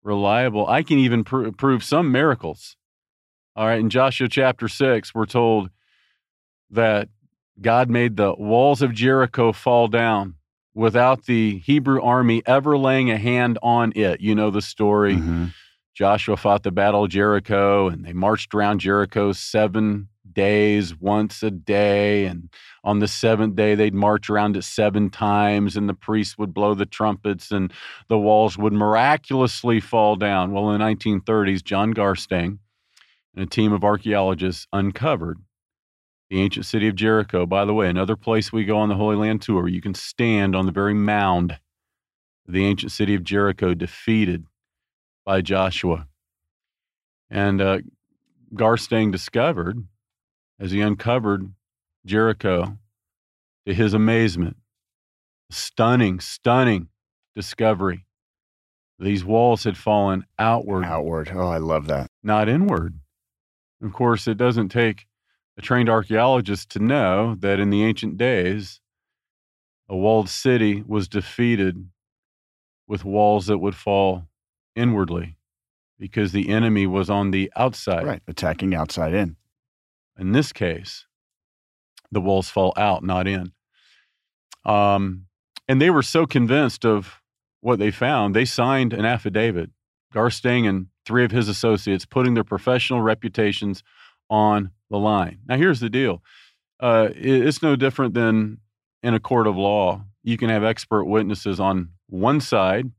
reliable. 0.02 0.68
I 0.68 0.82
can 0.82 0.98
even 0.98 1.24
pr- 1.24 1.50
prove 1.50 1.82
some 1.82 2.12
miracles. 2.12 2.76
All 3.56 3.67
right, 3.67 3.78
in 3.78 3.88
Joshua 3.88 4.28
chapter 4.28 4.67
6, 4.67 5.14
we're 5.14 5.26
told 5.26 5.71
that 6.71 7.08
God 7.60 7.88
made 7.88 8.17
the 8.17 8.34
walls 8.34 8.82
of 8.82 8.93
Jericho 8.93 9.52
fall 9.52 9.86
down 9.86 10.34
without 10.75 11.26
the 11.26 11.58
Hebrew 11.60 12.02
army 12.02 12.43
ever 12.47 12.76
laying 12.76 13.12
a 13.12 13.17
hand 13.17 13.58
on 13.62 13.93
it. 13.95 14.21
You 14.21 14.34
know 14.34 14.50
the 14.50 14.60
story. 14.60 15.14
Mm-hmm. 15.14 15.47
Joshua 15.95 16.36
fought 16.36 16.64
the 16.64 16.73
battle 16.73 17.04
of 17.04 17.10
Jericho 17.10 17.86
and 17.86 18.04
they 18.04 18.12
marched 18.12 18.52
around 18.54 18.80
Jericho 18.80 19.30
seven 19.30 20.08
days, 20.32 20.99
once 20.99 21.43
a 21.45 21.50
day. 21.52 22.26
And 22.26 22.49
on 22.82 22.99
the 22.99 23.06
seventh 23.06 23.54
day, 23.54 23.76
they'd 23.76 23.95
march 23.95 24.28
around 24.28 24.56
it 24.56 24.64
seven 24.64 25.10
times, 25.10 25.76
and 25.76 25.88
the 25.88 25.95
priests 25.95 26.36
would 26.36 26.52
blow 26.52 26.75
the 26.75 26.86
trumpets, 26.86 27.52
and 27.52 27.73
the 28.08 28.19
walls 28.19 28.58
would 28.58 28.73
miraculously 28.73 29.78
fall 29.78 30.17
down. 30.17 30.50
Well, 30.50 30.73
in 30.73 30.80
the 30.80 30.84
1930s, 30.84 31.62
John 31.62 31.95
Garstang 31.95 32.58
and 33.34 33.44
a 33.44 33.49
team 33.49 33.73
of 33.73 33.84
archaeologists 33.84 34.66
uncovered 34.73 35.38
the 36.30 36.40
ancient 36.40 36.66
city 36.66 36.88
of 36.88 36.94
Jericho. 36.94 37.47
By 37.47 37.64
the 37.64 37.75
way, 37.75 37.88
another 37.88 38.16
place 38.16 38.52
we 38.52 38.64
go 38.64 38.78
on 38.78 38.88
the 38.88 38.94
Holy 38.94 39.16
Land 39.16 39.42
tour, 39.42 39.68
you 39.68 39.80
can 39.80 39.94
stand 39.94 40.56
on 40.56 40.66
the 40.66 40.73
very 40.73 40.94
mound 40.94 41.52
of 42.47 42.54
the 42.54 42.64
ancient 42.64 42.92
city 42.92 43.14
of 43.14 43.25
Jericho, 43.25 43.75
defeated 43.75 44.44
by 45.25 45.40
Joshua. 45.40 46.06
And 47.30 47.60
uh, 47.60 47.78
Garstang 48.54 49.10
discovered, 49.10 49.86
as 50.58 50.70
he 50.70 50.80
uncovered 50.80 51.52
Jericho, 52.06 52.78
to 53.66 53.75
his 53.75 53.94
amazement, 53.94 54.56
stunning, 55.50 56.20
stunning 56.20 56.88
discovery. 57.34 58.06
These 58.99 59.25
walls 59.25 59.64
had 59.64 59.76
fallen 59.76 60.25
outward. 60.38 60.84
Outward. 60.84 61.32
Oh, 61.34 61.49
I 61.49 61.58
love 61.58 61.86
that. 61.86 62.10
Not 62.23 62.49
inward. 62.49 63.00
Of 63.84 63.92
course, 63.92 64.26
it 64.26 64.38
doesn't 64.38 64.70
take 64.70 65.06
a 65.58 65.62
trained 65.62 65.90
archaeologist 65.90 66.70
to 66.70 66.78
know 66.78 67.36
that 67.40 67.60
in 67.60 67.68
the 67.68 67.84
ancient 67.84 68.16
days, 68.16 68.80
a 69.88 69.97
walled 69.97 70.28
city 70.28 70.82
was 70.86 71.06
defeated 71.06 71.88
with 72.88 73.04
walls 73.04 73.47
that 73.47 73.58
would 73.58 73.75
fall 73.75 74.26
inwardly 74.75 75.36
because 75.99 76.32
the 76.32 76.49
enemy 76.49 76.86
was 76.86 77.10
on 77.10 77.30
the 77.30 77.52
outside. 77.56 78.06
Right. 78.06 78.23
Attacking 78.26 78.75
outside 78.75 79.12
in. 79.12 79.36
In 80.18 80.32
this 80.32 80.52
case, 80.52 81.06
the 82.10 82.20
walls 82.20 82.49
fall 82.49 82.73
out, 82.76 83.04
not 83.04 83.26
in. 83.28 83.52
Um, 84.64 85.26
and 85.68 85.80
they 85.80 85.90
were 85.90 86.02
so 86.02 86.26
convinced 86.26 86.86
of 86.86 87.20
what 87.60 87.78
they 87.78 87.90
found, 87.90 88.34
they 88.34 88.44
signed 88.44 88.92
an 88.92 89.04
affidavit. 89.04 89.70
Garstang 90.12 90.68
and 90.68 90.86
three 91.04 91.25
of 91.25 91.30
his 91.30 91.49
associates 91.49 92.06
putting 92.06 92.34
their 92.34 92.45
professional 92.45 93.00
reputations 93.00 93.82
on 94.30 94.71
the 94.90 94.99
line. 94.99 95.38
Now, 95.47 95.56
here's 95.56 95.80
the 95.80 95.90
deal 95.90 96.23
uh, 96.80 97.08
it's 97.14 97.62
no 97.62 97.76
different 97.76 98.14
than 98.14 98.58
in 99.02 99.14
a 99.14 99.21
court 99.21 99.47
of 99.47 99.56
law. 99.56 100.02
You 100.23 100.36
can 100.36 100.49
have 100.49 100.64
expert 100.64 101.04
witnesses 101.04 101.60
on 101.60 101.90
one 102.08 102.40
side, 102.40 102.90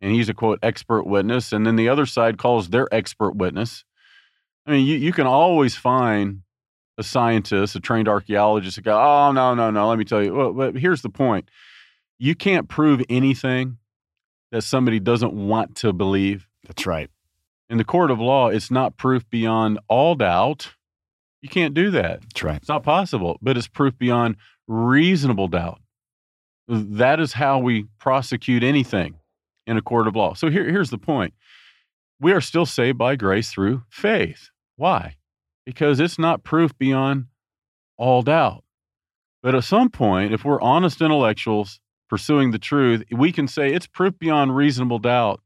and 0.00 0.12
he's 0.12 0.28
a 0.28 0.34
quote 0.34 0.58
expert 0.62 1.06
witness, 1.06 1.52
and 1.52 1.66
then 1.66 1.76
the 1.76 1.88
other 1.88 2.06
side 2.06 2.38
calls 2.38 2.68
their 2.68 2.86
expert 2.92 3.36
witness. 3.36 3.84
I 4.66 4.72
mean, 4.72 4.86
you, 4.86 4.96
you 4.96 5.12
can 5.12 5.26
always 5.26 5.74
find 5.74 6.42
a 6.98 7.02
scientist, 7.02 7.74
a 7.74 7.80
trained 7.80 8.08
archaeologist, 8.08 8.74
to 8.76 8.82
go, 8.82 8.98
oh, 9.00 9.32
no, 9.32 9.54
no, 9.54 9.70
no, 9.70 9.88
let 9.88 9.98
me 9.98 10.04
tell 10.04 10.22
you. 10.22 10.34
Well, 10.34 10.52
but 10.52 10.76
here's 10.76 11.02
the 11.02 11.08
point 11.08 11.50
you 12.18 12.34
can't 12.34 12.68
prove 12.68 13.02
anything 13.08 13.78
that 14.50 14.62
somebody 14.62 14.98
doesn't 15.00 15.32
want 15.32 15.76
to 15.76 15.92
believe. 15.92 16.48
That's 16.66 16.86
right. 16.86 17.10
In 17.70 17.78
the 17.78 17.84
court 17.84 18.10
of 18.10 18.18
law, 18.18 18.48
it's 18.48 18.70
not 18.70 18.96
proof 18.96 19.28
beyond 19.28 19.78
all 19.88 20.14
doubt. 20.14 20.74
You 21.42 21.48
can't 21.48 21.74
do 21.74 21.90
that. 21.90 22.22
That's 22.22 22.42
right. 22.42 22.56
It's 22.56 22.68
not 22.68 22.82
possible, 22.82 23.38
but 23.42 23.56
it's 23.56 23.68
proof 23.68 23.96
beyond 23.98 24.36
reasonable 24.66 25.48
doubt. 25.48 25.80
That 26.66 27.20
is 27.20 27.32
how 27.34 27.58
we 27.58 27.86
prosecute 27.98 28.62
anything 28.62 29.16
in 29.66 29.76
a 29.76 29.82
court 29.82 30.08
of 30.08 30.16
law. 30.16 30.34
So 30.34 30.50
here, 30.50 30.64
here's 30.64 30.90
the 30.90 30.98
point 30.98 31.34
we 32.20 32.32
are 32.32 32.40
still 32.40 32.66
saved 32.66 32.98
by 32.98 33.16
grace 33.16 33.50
through 33.50 33.82
faith. 33.88 34.50
Why? 34.76 35.16
Because 35.64 36.00
it's 36.00 36.18
not 36.18 36.42
proof 36.42 36.76
beyond 36.78 37.26
all 37.96 38.22
doubt. 38.22 38.64
But 39.42 39.54
at 39.54 39.64
some 39.64 39.90
point, 39.90 40.32
if 40.32 40.44
we're 40.44 40.60
honest 40.60 41.00
intellectuals 41.00 41.80
pursuing 42.08 42.50
the 42.50 42.58
truth, 42.58 43.04
we 43.12 43.30
can 43.30 43.46
say 43.46 43.72
it's 43.72 43.86
proof 43.86 44.18
beyond 44.18 44.56
reasonable 44.56 44.98
doubt. 44.98 45.40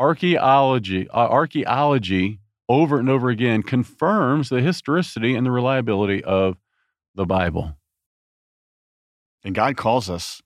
Archaeology, 0.00 1.08
uh, 1.10 1.28
archaeology 1.28 2.40
over 2.68 2.98
and 2.98 3.10
over 3.10 3.28
again 3.28 3.62
confirms 3.62 4.48
the 4.48 4.62
historicity 4.62 5.34
and 5.34 5.44
the 5.44 5.50
reliability 5.50 6.24
of 6.24 6.56
the 7.14 7.26
Bible. 7.26 7.76
And 9.44 9.54
God 9.54 9.76
calls 9.76 10.08
us 10.08 10.40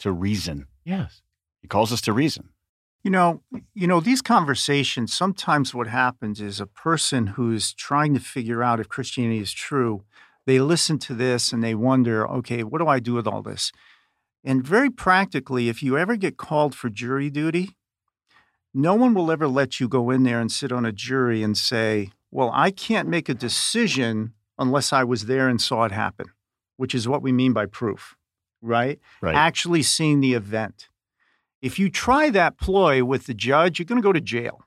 to 0.00 0.12
reason. 0.12 0.66
Yes. 0.84 1.22
He 1.62 1.68
calls 1.68 1.90
us 1.92 2.00
to 2.02 2.12
reason. 2.12 2.50
You 3.02 3.10
know, 3.10 3.42
you 3.72 3.86
know, 3.86 4.00
these 4.00 4.20
conversations, 4.20 5.14
sometimes 5.14 5.74
what 5.74 5.86
happens 5.86 6.40
is 6.40 6.60
a 6.60 6.66
person 6.66 7.28
who's 7.28 7.72
trying 7.72 8.12
to 8.14 8.20
figure 8.20 8.62
out 8.62 8.80
if 8.80 8.88
Christianity 8.88 9.40
is 9.40 9.52
true, 9.52 10.04
They 10.46 10.60
listen 10.60 10.98
to 11.00 11.14
this 11.14 11.52
and 11.52 11.62
they 11.62 11.74
wonder, 11.74 12.26
okay, 12.28 12.62
what 12.62 12.78
do 12.78 12.86
I 12.86 13.00
do 13.00 13.14
with 13.14 13.26
all 13.26 13.42
this? 13.42 13.72
And 14.44 14.64
very 14.64 14.90
practically, 14.90 15.68
if 15.68 15.82
you 15.82 15.98
ever 15.98 16.16
get 16.16 16.36
called 16.36 16.74
for 16.74 16.88
jury 16.88 17.30
duty, 17.30 17.76
no 18.76 18.94
one 18.94 19.14
will 19.14 19.32
ever 19.32 19.48
let 19.48 19.80
you 19.80 19.88
go 19.88 20.10
in 20.10 20.22
there 20.22 20.38
and 20.38 20.52
sit 20.52 20.70
on 20.70 20.84
a 20.84 20.92
jury 20.92 21.42
and 21.42 21.56
say, 21.56 22.10
well, 22.30 22.50
I 22.52 22.70
can't 22.70 23.08
make 23.08 23.30
a 23.30 23.34
decision 23.34 24.34
unless 24.58 24.92
I 24.92 25.02
was 25.02 25.24
there 25.24 25.48
and 25.48 25.58
saw 25.58 25.84
it 25.84 25.92
happen, 25.92 26.26
which 26.76 26.94
is 26.94 27.08
what 27.08 27.22
we 27.22 27.32
mean 27.32 27.54
by 27.54 27.64
proof, 27.64 28.16
right? 28.60 29.00
Right. 29.22 29.34
Actually 29.34 29.82
seeing 29.82 30.20
the 30.20 30.34
event. 30.34 30.90
If 31.62 31.78
you 31.78 31.88
try 31.88 32.28
that 32.28 32.58
ploy 32.58 33.02
with 33.02 33.24
the 33.24 33.32
judge, 33.32 33.78
you're 33.78 33.86
going 33.86 34.00
to 34.00 34.06
go 34.06 34.12
to 34.12 34.20
jail 34.20 34.60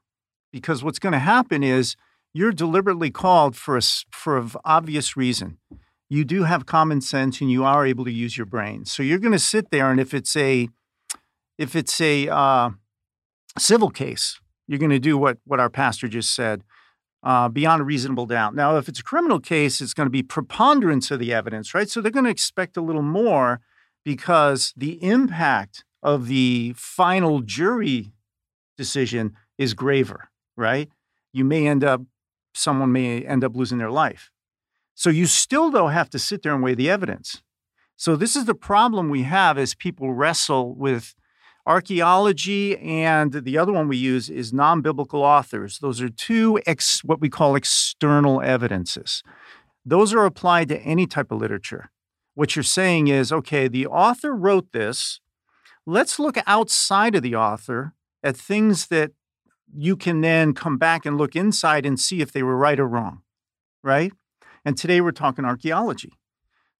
because 0.52 0.84
what's 0.84 0.98
going 0.98 1.14
to 1.14 1.20
happen 1.20 1.62
is 1.62 1.96
you're 2.34 2.52
deliberately 2.52 3.12
called 3.12 3.56
for 3.56 3.78
a, 3.78 3.82
for 4.10 4.40
an 4.40 4.50
obvious 4.66 5.16
reason. 5.16 5.60
You 6.10 6.26
do 6.26 6.46
have 6.46 6.66
common 6.66 7.02
sense 7.02 7.42
and 7.42 7.52
you 7.52 7.64
are 7.64 7.86
able 7.86 8.06
to 8.06 8.12
use 8.12 8.38
your 8.38 8.48
brain. 8.48 8.86
So 8.86 9.04
you're 9.04 9.20
going 9.20 9.34
to 9.34 9.38
sit 9.38 9.70
there, 9.70 9.92
and 9.92 10.00
if 10.00 10.16
it's 10.16 10.36
a 10.36 10.68
if 11.60 11.76
it's 11.76 12.02
a 12.02 12.28
uh, 12.28 12.72
civil 13.58 13.90
case, 13.90 14.40
you're 14.68 14.80
going 14.80 14.92
to 14.92 15.00
do 15.00 15.18
what 15.18 15.38
what 15.46 15.60
our 15.60 15.70
pastor 15.70 16.08
just 16.08 16.36
said, 16.36 16.64
uh, 17.24 17.50
beyond 17.50 17.82
a 17.82 17.86
reasonable 17.86 18.26
doubt. 18.26 18.56
Now, 18.56 18.78
if 18.78 18.88
it's 18.88 19.00
a 19.00 19.04
criminal 19.04 19.40
case, 19.40 19.82
it's 19.82 19.94
going 19.94 20.06
to 20.08 20.12
be 20.12 20.24
preponderance 20.24 21.12
of 21.12 21.20
the 21.20 21.34
evidence, 21.34 21.74
right? 21.74 21.90
So 21.90 22.02
they're 22.02 22.12
going 22.12 22.26
to 22.26 22.32
expect 22.32 22.78
a 22.78 22.82
little 22.82 23.02
more 23.02 23.62
because 24.06 24.74
the 24.78 25.04
impact 25.04 25.84
of 26.02 26.28
the 26.28 26.74
final 26.78 27.42
jury 27.42 28.12
decision 28.78 29.34
is 29.58 29.74
graver, 29.74 30.30
right? 30.56 30.90
You 31.34 31.44
may 31.44 31.68
end 31.68 31.84
up 31.84 32.02
someone 32.54 32.92
may 32.92 33.24
end 33.24 33.44
up 33.44 33.56
losing 33.56 33.78
their 33.78 33.92
life. 33.92 34.32
So 34.96 35.10
you 35.10 35.28
still, 35.28 35.72
though, 35.72 35.88
have 35.88 36.10
to 36.10 36.20
sit 36.20 36.42
there 36.42 36.54
and 36.54 36.64
weigh 36.64 36.76
the 36.76 36.90
evidence. 36.90 37.42
So 37.96 38.16
this 38.16 38.36
is 38.36 38.46
the 38.46 38.56
problem 38.56 39.10
we 39.10 39.24
have 39.24 39.58
as 39.58 39.76
people 39.76 40.14
wrestle 40.14 40.74
with 40.74 41.16
archaeology 41.70 42.76
and 42.80 43.32
the 43.32 43.56
other 43.56 43.72
one 43.72 43.88
we 43.88 43.96
use 43.96 44.28
is 44.28 44.52
non-biblical 44.52 45.22
authors. 45.22 45.78
Those 45.78 46.02
are 46.02 46.10
two 46.10 46.60
ex, 46.66 47.04
what 47.04 47.22
we 47.22 47.30
call 47.30 47.56
external 47.56 48.42
evidences. 48.42 49.22
Those 49.86 50.12
are 50.12 50.26
applied 50.26 50.68
to 50.70 50.80
any 50.82 51.06
type 51.06 51.32
of 51.32 51.40
literature. 51.40 51.92
What 52.34 52.56
you're 52.56 52.64
saying 52.64 53.08
is, 53.08 53.32
okay, 53.32 53.68
the 53.68 53.86
author 53.86 54.36
wrote 54.36 54.72
this. 54.74 55.20
Let's 55.86 56.18
look 56.18 56.38
outside 56.48 57.14
of 57.14 57.22
the 57.22 57.36
author 57.36 57.94
at 58.24 58.36
things 58.36 58.88
that 58.88 59.12
you 59.72 59.96
can 59.96 60.22
then 60.22 60.54
come 60.54 60.78
back 60.80 61.06
and 61.06 61.20
look 61.20 61.36
inside 61.36 61.86
and 61.86 62.00
see 62.00 62.20
if 62.20 62.32
they 62.32 62.42
were 62.42 62.58
right 62.58 62.80
or 62.80 62.88
wrong, 62.88 63.22
right? 63.84 64.12
And 64.66 64.76
today 64.76 65.02
we're 65.02 65.12
talking 65.12 65.46
archaeology. 65.46 66.14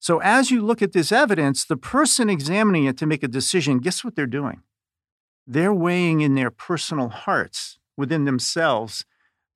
So 0.00 0.20
as 0.20 0.50
you 0.50 0.62
look 0.62 0.82
at 0.82 0.92
this 0.92 1.12
evidence, 1.12 1.64
the 1.64 1.76
person 1.76 2.28
examining 2.28 2.86
it 2.86 2.98
to 2.98 3.06
make 3.06 3.22
a 3.22 3.28
decision, 3.28 3.78
guess 3.78 4.02
what 4.02 4.16
they're 4.16 4.26
doing? 4.26 4.62
They're 5.46 5.74
weighing 5.74 6.20
in 6.20 6.34
their 6.34 6.50
personal 6.50 7.08
hearts 7.08 7.78
within 7.96 8.24
themselves 8.24 9.04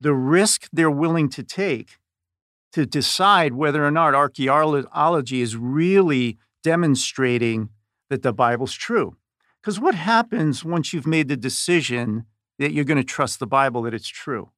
the 0.01 0.13
risk 0.13 0.67
they're 0.71 0.91
willing 0.91 1.29
to 1.29 1.43
take 1.43 1.97
to 2.73 2.85
decide 2.85 3.53
whether 3.53 3.85
or 3.85 3.91
not 3.91 4.13
archaeology 4.13 5.41
is 5.41 5.55
really 5.55 6.37
demonstrating 6.61 7.69
that 8.09 8.21
the 8.21 8.33
Bible's 8.33 8.73
true. 8.73 9.15
Because 9.61 9.79
what 9.79 9.95
happens 9.95 10.63
once 10.63 10.93
you've 10.93 11.07
made 11.07 11.27
the 11.27 11.37
decision 11.37 12.25
that 12.59 12.71
you're 12.71 12.85
going 12.85 12.97
to 12.97 13.03
trust 13.03 13.39
the 13.39 13.47
Bible 13.47 13.81
that 13.83 13.93
it's 13.93 14.07
true? 14.07 14.51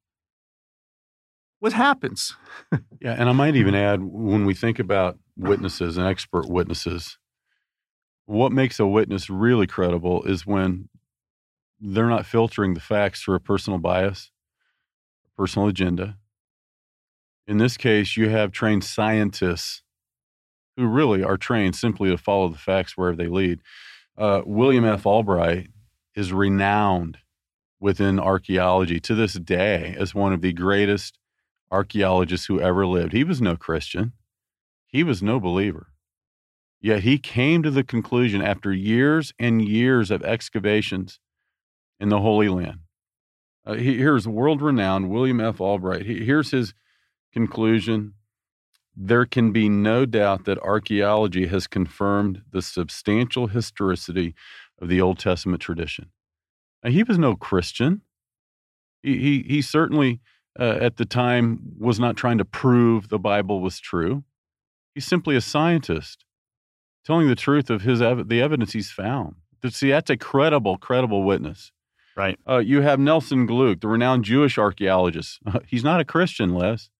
What 1.60 1.72
happens? 1.72 2.36
yeah, 3.00 3.14
and 3.14 3.28
I 3.28 3.32
might 3.32 3.56
even 3.56 3.74
add 3.74 4.02
when 4.02 4.44
we 4.44 4.54
think 4.54 4.78
about 4.78 5.18
witnesses 5.36 5.96
and 5.96 6.06
expert 6.06 6.48
witnesses, 6.48 7.18
what 8.26 8.52
makes 8.52 8.78
a 8.78 8.86
witness 8.86 9.30
really 9.30 9.66
credible 9.66 10.24
is 10.24 10.46
when 10.46 10.88
they're 11.80 12.08
not 12.08 12.26
filtering 12.26 12.74
the 12.74 12.80
facts 12.80 13.22
through 13.22 13.36
a 13.36 13.40
personal 13.40 13.78
bias, 13.78 14.30
a 15.26 15.40
personal 15.40 15.68
agenda. 15.68 16.16
In 17.46 17.58
this 17.58 17.76
case, 17.76 18.16
you 18.16 18.28
have 18.28 18.52
trained 18.52 18.84
scientists 18.84 19.82
who 20.76 20.86
really 20.86 21.22
are 21.22 21.36
trained 21.36 21.74
simply 21.74 22.10
to 22.10 22.18
follow 22.18 22.48
the 22.48 22.58
facts 22.58 22.96
wherever 22.96 23.16
they 23.16 23.26
lead. 23.26 23.60
Uh, 24.16 24.42
William 24.44 24.84
F. 24.84 25.06
Albright 25.06 25.68
is 26.14 26.32
renowned 26.32 27.18
within 27.80 28.18
archaeology 28.18 29.00
to 29.00 29.14
this 29.14 29.34
day 29.34 29.94
as 29.98 30.14
one 30.14 30.32
of 30.32 30.40
the 30.40 30.52
greatest 30.52 31.18
archaeologists 31.70 32.46
who 32.46 32.60
ever 32.60 32.86
lived. 32.86 33.12
He 33.12 33.24
was 33.24 33.40
no 33.40 33.56
Christian, 33.56 34.12
he 34.86 35.02
was 35.04 35.22
no 35.22 35.38
believer. 35.38 35.88
Yet 36.80 37.02
he 37.02 37.18
came 37.18 37.62
to 37.62 37.70
the 37.70 37.84
conclusion 37.84 38.40
after 38.40 38.72
years 38.72 39.32
and 39.38 39.66
years 39.66 40.10
of 40.10 40.22
excavations 40.22 41.18
in 42.00 42.08
the 42.08 42.20
Holy 42.20 42.48
Land. 42.48 42.80
Uh, 43.66 43.74
he, 43.74 43.98
here's 43.98 44.26
world 44.26 44.62
renowned 44.62 45.10
William 45.10 45.40
F. 45.40 45.60
Albright. 45.60 46.06
He, 46.06 46.24
here's 46.24 46.50
his 46.50 46.74
conclusion 47.32 48.14
there 49.00 49.26
can 49.26 49.52
be 49.52 49.68
no 49.68 50.04
doubt 50.04 50.44
that 50.44 50.58
archaeology 50.58 51.46
has 51.46 51.68
confirmed 51.68 52.42
the 52.50 52.60
substantial 52.60 53.46
historicity 53.46 54.34
of 54.80 54.88
the 54.88 55.00
Old 55.00 55.20
Testament 55.20 55.62
tradition. 55.62 56.10
Now, 56.82 56.90
he 56.90 57.04
was 57.04 57.16
no 57.16 57.36
Christian. 57.36 58.02
He, 59.02 59.18
he, 59.18 59.44
he 59.46 59.62
certainly, 59.62 60.20
uh, 60.58 60.78
at 60.80 60.96
the 60.96 61.04
time, 61.04 61.60
was 61.78 62.00
not 62.00 62.16
trying 62.16 62.38
to 62.38 62.44
prove 62.44 63.08
the 63.08 63.20
Bible 63.20 63.60
was 63.60 63.78
true. 63.78 64.24
He's 64.94 65.06
simply 65.06 65.36
a 65.36 65.40
scientist 65.40 66.24
telling 67.04 67.28
the 67.28 67.36
truth 67.36 67.70
of 67.70 67.82
his 67.82 68.00
the 68.00 68.40
evidence 68.42 68.72
he's 68.72 68.90
found. 68.90 69.36
See, 69.70 69.90
that's 69.90 70.10
a 70.10 70.16
credible, 70.16 70.76
credible 70.76 71.22
witness. 71.22 71.70
Right. 72.18 72.36
Uh, 72.48 72.58
you 72.58 72.80
have 72.80 72.98
Nelson 72.98 73.46
Glueck, 73.46 73.80
the 73.80 73.86
renowned 73.86 74.24
Jewish 74.24 74.58
archaeologist. 74.58 75.38
he's 75.68 75.84
not 75.84 76.00
a 76.00 76.04
Christian, 76.04 76.52
Les. 76.52 76.90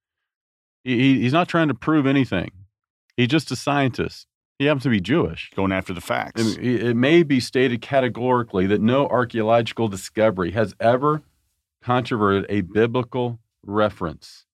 He, 0.85 1.21
he's 1.21 1.33
not 1.33 1.49
trying 1.49 1.67
to 1.67 1.75
prove 1.75 2.07
anything. 2.07 2.53
He's 3.17 3.27
just 3.27 3.51
a 3.51 3.57
scientist. 3.57 4.29
He 4.61 4.67
happens 4.67 4.85
to 4.85 4.91
be 4.91 5.01
Jewish. 5.01 5.51
Going 5.57 5.73
after 5.73 5.93
the 5.93 6.01
facts. 6.01 6.41
It, 6.41 6.83
it 6.83 6.97
may 6.97 7.25
be 7.25 7.41
stated 7.41 7.83
categorically 7.83 8.69
that 8.69 8.81
no 8.81 9.09
archaeological 9.09 9.89
discovery 9.89 10.53
has 10.53 10.77
ever 10.79 11.23
controverted 11.83 12.47
a 12.49 12.61
biblical 12.61 13.41
reference. 13.65 14.45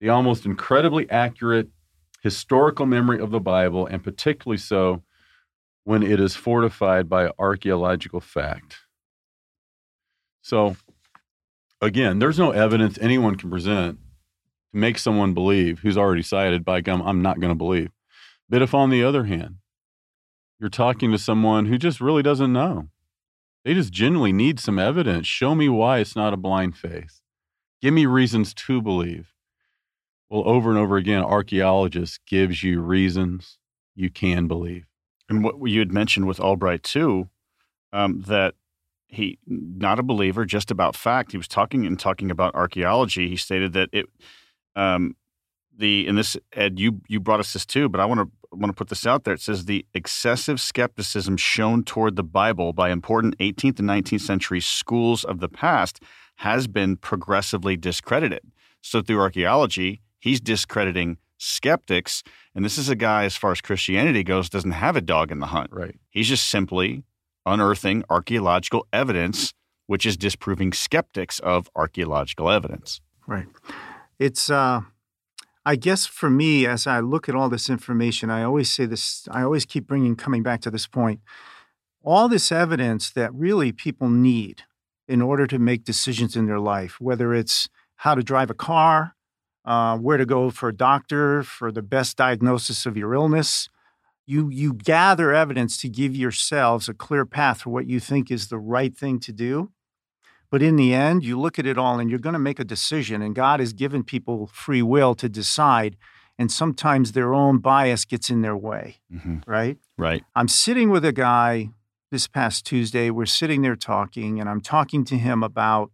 The 0.00 0.08
almost 0.08 0.46
incredibly 0.46 1.08
accurate 1.10 1.68
historical 2.22 2.86
memory 2.86 3.20
of 3.20 3.30
the 3.30 3.40
Bible, 3.40 3.86
and 3.86 4.02
particularly 4.02 4.58
so 4.58 5.02
when 5.84 6.02
it 6.02 6.18
is 6.18 6.34
fortified 6.34 7.10
by 7.10 7.30
archaeological 7.38 8.20
fact. 8.20 8.78
So, 10.48 10.76
again, 11.82 12.20
there's 12.20 12.38
no 12.38 12.52
evidence 12.52 12.96
anyone 13.02 13.34
can 13.34 13.50
present 13.50 13.98
to 14.72 14.78
make 14.78 14.96
someone 14.96 15.34
believe 15.34 15.80
who's 15.80 15.98
already 15.98 16.22
cited 16.22 16.64
by 16.64 16.80
gum, 16.80 17.02
I'm 17.02 17.20
not 17.20 17.38
going 17.38 17.50
to 17.50 17.54
believe. 17.54 17.90
But 18.48 18.62
if, 18.62 18.72
on 18.72 18.88
the 18.88 19.04
other 19.04 19.24
hand, 19.24 19.56
you're 20.58 20.70
talking 20.70 21.12
to 21.12 21.18
someone 21.18 21.66
who 21.66 21.76
just 21.76 22.00
really 22.00 22.22
doesn't 22.22 22.50
know, 22.50 22.88
they 23.62 23.74
just 23.74 23.92
genuinely 23.92 24.32
need 24.32 24.58
some 24.58 24.78
evidence. 24.78 25.26
Show 25.26 25.54
me 25.54 25.68
why 25.68 25.98
it's 25.98 26.16
not 26.16 26.32
a 26.32 26.38
blind 26.38 26.78
faith. 26.78 27.20
Give 27.82 27.92
me 27.92 28.06
reasons 28.06 28.54
to 28.54 28.80
believe. 28.80 29.34
Well, 30.30 30.48
over 30.48 30.70
and 30.70 30.78
over 30.78 30.96
again, 30.96 31.22
archaeologists 31.22 32.20
gives 32.26 32.62
you 32.62 32.80
reasons 32.80 33.58
you 33.94 34.08
can 34.08 34.48
believe. 34.48 34.86
And 35.28 35.44
what 35.44 35.56
you 35.66 35.80
had 35.80 35.92
mentioned 35.92 36.26
with 36.26 36.40
Albright 36.40 36.84
too, 36.84 37.28
um, 37.92 38.22
that 38.22 38.54
he 39.08 39.38
not 39.46 39.98
a 39.98 40.02
believer, 40.02 40.44
just 40.44 40.70
about 40.70 40.94
fact. 40.94 41.32
He 41.32 41.38
was 41.38 41.48
talking 41.48 41.86
and 41.86 41.98
talking 41.98 42.30
about 42.30 42.54
archaeology. 42.54 43.28
He 43.28 43.36
stated 43.36 43.72
that 43.72 43.88
it, 43.92 44.06
um, 44.76 45.16
the 45.76 46.06
and 46.06 46.16
this 46.16 46.36
Ed, 46.52 46.78
you 46.78 47.00
you 47.08 47.18
brought 47.18 47.40
us 47.40 47.52
this 47.52 47.64
too, 47.64 47.88
but 47.88 48.00
I 48.00 48.04
want 48.04 48.20
to 48.20 48.30
want 48.52 48.70
to 48.70 48.76
put 48.76 48.88
this 48.88 49.06
out 49.06 49.24
there. 49.24 49.34
It 49.34 49.40
says 49.40 49.64
the 49.64 49.86
excessive 49.94 50.60
skepticism 50.60 51.36
shown 51.36 51.84
toward 51.84 52.16
the 52.16 52.22
Bible 52.22 52.72
by 52.72 52.90
important 52.90 53.36
18th 53.38 53.78
and 53.78 53.88
19th 53.88 54.20
century 54.20 54.60
schools 54.60 55.24
of 55.24 55.40
the 55.40 55.48
past 55.48 56.00
has 56.36 56.66
been 56.68 56.96
progressively 56.96 57.76
discredited. 57.76 58.42
So 58.80 59.02
through 59.02 59.20
archaeology, 59.20 60.02
he's 60.18 60.40
discrediting 60.40 61.18
skeptics, 61.36 62.22
and 62.54 62.64
this 62.64 62.78
is 62.78 62.88
a 62.88 62.96
guy, 62.96 63.24
as 63.24 63.36
far 63.36 63.52
as 63.52 63.60
Christianity 63.60 64.24
goes, 64.24 64.48
doesn't 64.48 64.72
have 64.72 64.96
a 64.96 65.00
dog 65.00 65.30
in 65.30 65.38
the 65.38 65.46
hunt. 65.46 65.70
Right. 65.72 65.96
He's 66.10 66.28
just 66.28 66.48
simply 66.48 67.04
unearthing 67.52 68.04
archaeological 68.10 68.86
evidence, 68.92 69.52
which 69.86 70.04
is 70.04 70.16
disproving 70.16 70.72
skeptics 70.72 71.38
of 71.40 71.68
archaeological 71.74 72.50
evidence. 72.50 73.00
Right. 73.26 73.46
It's, 74.18 74.50
uh, 74.50 74.82
I 75.64 75.76
guess 75.76 76.06
for 76.06 76.30
me, 76.30 76.66
as 76.66 76.86
I 76.86 77.00
look 77.00 77.28
at 77.28 77.34
all 77.34 77.48
this 77.48 77.68
information, 77.68 78.30
I 78.30 78.42
always 78.42 78.72
say 78.72 78.86
this, 78.86 79.28
I 79.30 79.42
always 79.42 79.66
keep 79.66 79.86
bringing, 79.86 80.16
coming 80.16 80.42
back 80.42 80.60
to 80.62 80.70
this 80.70 80.86
point. 80.86 81.20
All 82.02 82.28
this 82.28 82.50
evidence 82.50 83.10
that 83.10 83.34
really 83.34 83.72
people 83.72 84.08
need 84.08 84.62
in 85.06 85.20
order 85.22 85.46
to 85.46 85.58
make 85.58 85.84
decisions 85.84 86.36
in 86.36 86.46
their 86.46 86.60
life, 86.60 87.00
whether 87.00 87.34
it's 87.34 87.68
how 87.96 88.14
to 88.14 88.22
drive 88.22 88.50
a 88.50 88.54
car, 88.54 89.14
uh, 89.64 89.98
where 89.98 90.16
to 90.16 90.24
go 90.24 90.50
for 90.50 90.68
a 90.70 90.74
doctor 90.74 91.42
for 91.42 91.70
the 91.70 91.82
best 91.82 92.16
diagnosis 92.16 92.86
of 92.86 92.96
your 92.96 93.12
illness. 93.14 93.68
You, 94.28 94.50
you 94.50 94.74
gather 94.74 95.32
evidence 95.32 95.78
to 95.78 95.88
give 95.88 96.14
yourselves 96.14 96.86
a 96.86 96.92
clear 96.92 97.24
path 97.24 97.62
for 97.62 97.70
what 97.70 97.86
you 97.86 97.98
think 97.98 98.30
is 98.30 98.48
the 98.48 98.58
right 98.58 98.94
thing 98.94 99.20
to 99.20 99.32
do. 99.32 99.70
But 100.50 100.62
in 100.62 100.76
the 100.76 100.92
end, 100.92 101.24
you 101.24 101.40
look 101.40 101.58
at 101.58 101.64
it 101.64 101.78
all 101.78 101.98
and 101.98 102.10
you're 102.10 102.18
going 102.18 102.34
to 102.34 102.38
make 102.38 102.60
a 102.60 102.64
decision. 102.64 103.22
And 103.22 103.34
God 103.34 103.58
has 103.58 103.72
given 103.72 104.04
people 104.04 104.46
free 104.48 104.82
will 104.82 105.14
to 105.14 105.30
decide. 105.30 105.96
And 106.38 106.52
sometimes 106.52 107.12
their 107.12 107.32
own 107.32 107.56
bias 107.60 108.04
gets 108.04 108.28
in 108.28 108.42
their 108.42 108.56
way, 108.56 108.98
hmm 109.10 109.38
right? 109.46 109.78
Right. 109.96 110.22
I'm 110.36 110.48
sitting 110.48 110.90
with 110.90 111.06
a 111.06 111.12
guy 111.12 111.70
this 112.10 112.28
past 112.28 112.66
Tuesday. 112.66 113.08
We're 113.08 113.24
sitting 113.24 113.62
there 113.62 113.76
talking, 113.76 114.38
and 114.38 114.48
I'm 114.48 114.60
talking 114.60 115.06
to 115.06 115.16
him 115.16 115.42
about 115.42 115.90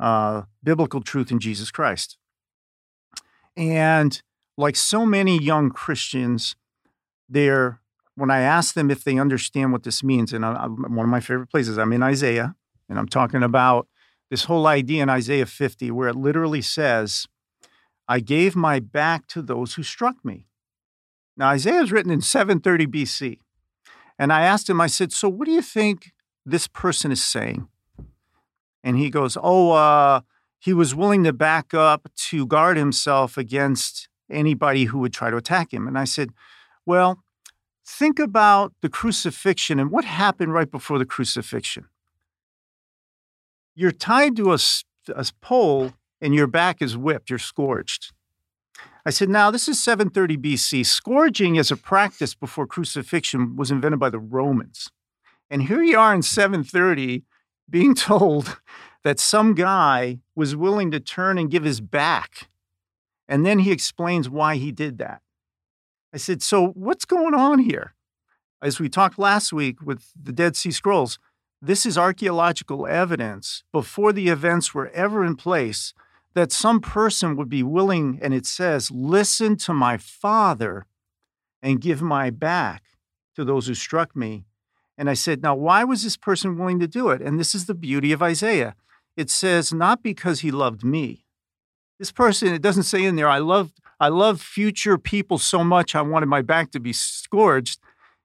uh, 0.00 0.44
biblical 0.62 1.02
truth 1.02 1.30
in 1.30 1.40
Jesus 1.40 1.70
Christ. 1.70 2.16
And 3.54 4.22
like 4.56 4.76
so 4.76 5.04
many 5.04 5.38
young 5.38 5.68
Christians, 5.68 6.56
they're 7.30 7.80
when 8.16 8.30
I 8.30 8.40
ask 8.40 8.74
them 8.74 8.90
if 8.90 9.02
they 9.02 9.18
understand 9.18 9.72
what 9.72 9.84
this 9.84 10.02
means, 10.02 10.34
and 10.34 10.44
I, 10.44 10.52
I, 10.52 10.66
one 10.66 11.06
of 11.06 11.08
my 11.08 11.20
favorite 11.20 11.48
places, 11.48 11.78
I'm 11.78 11.92
in 11.92 12.02
Isaiah, 12.02 12.54
and 12.88 12.98
I'm 12.98 13.08
talking 13.08 13.42
about 13.42 13.88
this 14.28 14.44
whole 14.44 14.66
idea 14.66 15.02
in 15.02 15.08
Isaiah 15.08 15.46
50, 15.46 15.90
where 15.90 16.08
it 16.08 16.16
literally 16.16 16.60
says, 16.60 17.26
"I 18.06 18.20
gave 18.20 18.54
my 18.54 18.80
back 18.80 19.26
to 19.28 19.40
those 19.40 19.74
who 19.74 19.82
struck 19.82 20.22
me." 20.24 20.46
Now 21.36 21.48
Isaiah 21.48 21.80
is 21.80 21.92
written 21.92 22.12
in 22.12 22.20
730 22.20 22.86
BC, 22.86 23.38
and 24.18 24.32
I 24.32 24.42
asked 24.42 24.68
him, 24.68 24.80
I 24.80 24.88
said, 24.88 25.12
"So 25.12 25.28
what 25.28 25.46
do 25.46 25.52
you 25.52 25.62
think 25.62 26.12
this 26.44 26.66
person 26.66 27.12
is 27.12 27.22
saying?" 27.22 27.68
And 28.82 28.98
he 28.98 29.08
goes, 29.08 29.38
"Oh, 29.40 29.70
uh, 29.70 30.20
he 30.58 30.74
was 30.74 30.94
willing 30.94 31.24
to 31.24 31.32
back 31.32 31.72
up 31.72 32.08
to 32.28 32.46
guard 32.46 32.76
himself 32.76 33.38
against 33.38 34.08
anybody 34.30 34.84
who 34.84 34.98
would 34.98 35.12
try 35.12 35.30
to 35.30 35.36
attack 35.36 35.72
him." 35.72 35.86
And 35.86 35.98
I 35.98 36.04
said, 36.04 36.32
"Well." 36.86 37.22
think 37.90 38.18
about 38.18 38.72
the 38.82 38.88
crucifixion 38.88 39.80
and 39.80 39.90
what 39.90 40.04
happened 40.04 40.52
right 40.52 40.70
before 40.70 40.98
the 40.98 41.04
crucifixion. 41.04 41.86
You're 43.74 43.92
tied 43.92 44.36
to 44.36 44.52
a, 44.52 44.58
a 45.14 45.26
pole 45.40 45.92
and 46.20 46.34
your 46.34 46.46
back 46.46 46.80
is 46.80 46.96
whipped, 46.96 47.30
you're 47.30 47.38
scourged. 47.38 48.12
I 49.04 49.10
said, 49.10 49.28
now 49.28 49.50
this 49.50 49.66
is 49.68 49.82
730 49.82 50.36
BC. 50.36 50.84
Scourging 50.84 51.56
as 51.58 51.70
a 51.70 51.76
practice 51.76 52.34
before 52.34 52.66
crucifixion 52.66 53.56
was 53.56 53.70
invented 53.70 53.98
by 53.98 54.10
the 54.10 54.18
Romans. 54.18 54.88
And 55.50 55.62
here 55.62 55.82
you 55.82 55.98
are 55.98 56.14
in 56.14 56.22
730 56.22 57.24
being 57.68 57.94
told 57.94 58.60
that 59.02 59.18
some 59.18 59.54
guy 59.54 60.18
was 60.36 60.54
willing 60.54 60.90
to 60.90 61.00
turn 61.00 61.38
and 61.38 61.50
give 61.50 61.64
his 61.64 61.80
back. 61.80 62.50
And 63.26 63.46
then 63.46 63.60
he 63.60 63.72
explains 63.72 64.28
why 64.28 64.56
he 64.56 64.70
did 64.70 64.98
that. 64.98 65.22
I 66.12 66.16
said, 66.16 66.42
So 66.42 66.68
what's 66.68 67.04
going 67.04 67.34
on 67.34 67.60
here? 67.60 67.94
As 68.62 68.78
we 68.78 68.88
talked 68.88 69.18
last 69.18 69.52
week 69.52 69.80
with 69.80 70.12
the 70.20 70.32
Dead 70.32 70.56
Sea 70.56 70.70
Scrolls, 70.70 71.18
this 71.62 71.84
is 71.84 71.98
archaeological 71.98 72.86
evidence 72.86 73.64
before 73.72 74.12
the 74.12 74.28
events 74.28 74.74
were 74.74 74.88
ever 74.88 75.24
in 75.24 75.36
place 75.36 75.94
that 76.34 76.52
some 76.52 76.80
person 76.80 77.36
would 77.36 77.48
be 77.48 77.62
willing, 77.62 78.18
and 78.22 78.32
it 78.32 78.46
says, 78.46 78.90
listen 78.90 79.56
to 79.56 79.74
my 79.74 79.96
father 79.96 80.86
and 81.62 81.80
give 81.80 82.00
my 82.00 82.30
back 82.30 82.84
to 83.34 83.44
those 83.44 83.66
who 83.66 83.74
struck 83.74 84.14
me. 84.14 84.44
And 84.96 85.10
I 85.10 85.14
said, 85.14 85.42
now, 85.42 85.54
why 85.54 85.84
was 85.84 86.02
this 86.02 86.16
person 86.16 86.56
willing 86.56 86.78
to 86.80 86.86
do 86.86 87.10
it? 87.10 87.20
And 87.20 87.38
this 87.38 87.54
is 87.54 87.66
the 87.66 87.74
beauty 87.74 88.12
of 88.12 88.22
Isaiah. 88.22 88.74
It 89.16 89.28
says, 89.30 89.72
not 89.72 90.02
because 90.02 90.40
he 90.40 90.50
loved 90.50 90.84
me. 90.84 91.26
This 91.98 92.12
person, 92.12 92.48
it 92.48 92.62
doesn't 92.62 92.84
say 92.84 93.04
in 93.04 93.16
there, 93.16 93.28
I 93.28 93.38
love, 93.38 93.72
I 94.00 94.08
love 94.08 94.40
future 94.40 94.96
people 94.96 95.38
so 95.38 95.62
much 95.62 95.94
I 95.94 96.00
wanted 96.00 96.26
my 96.26 96.40
back 96.42 96.70
to 96.72 96.80
be 96.80 96.92
scourged. 96.92 97.80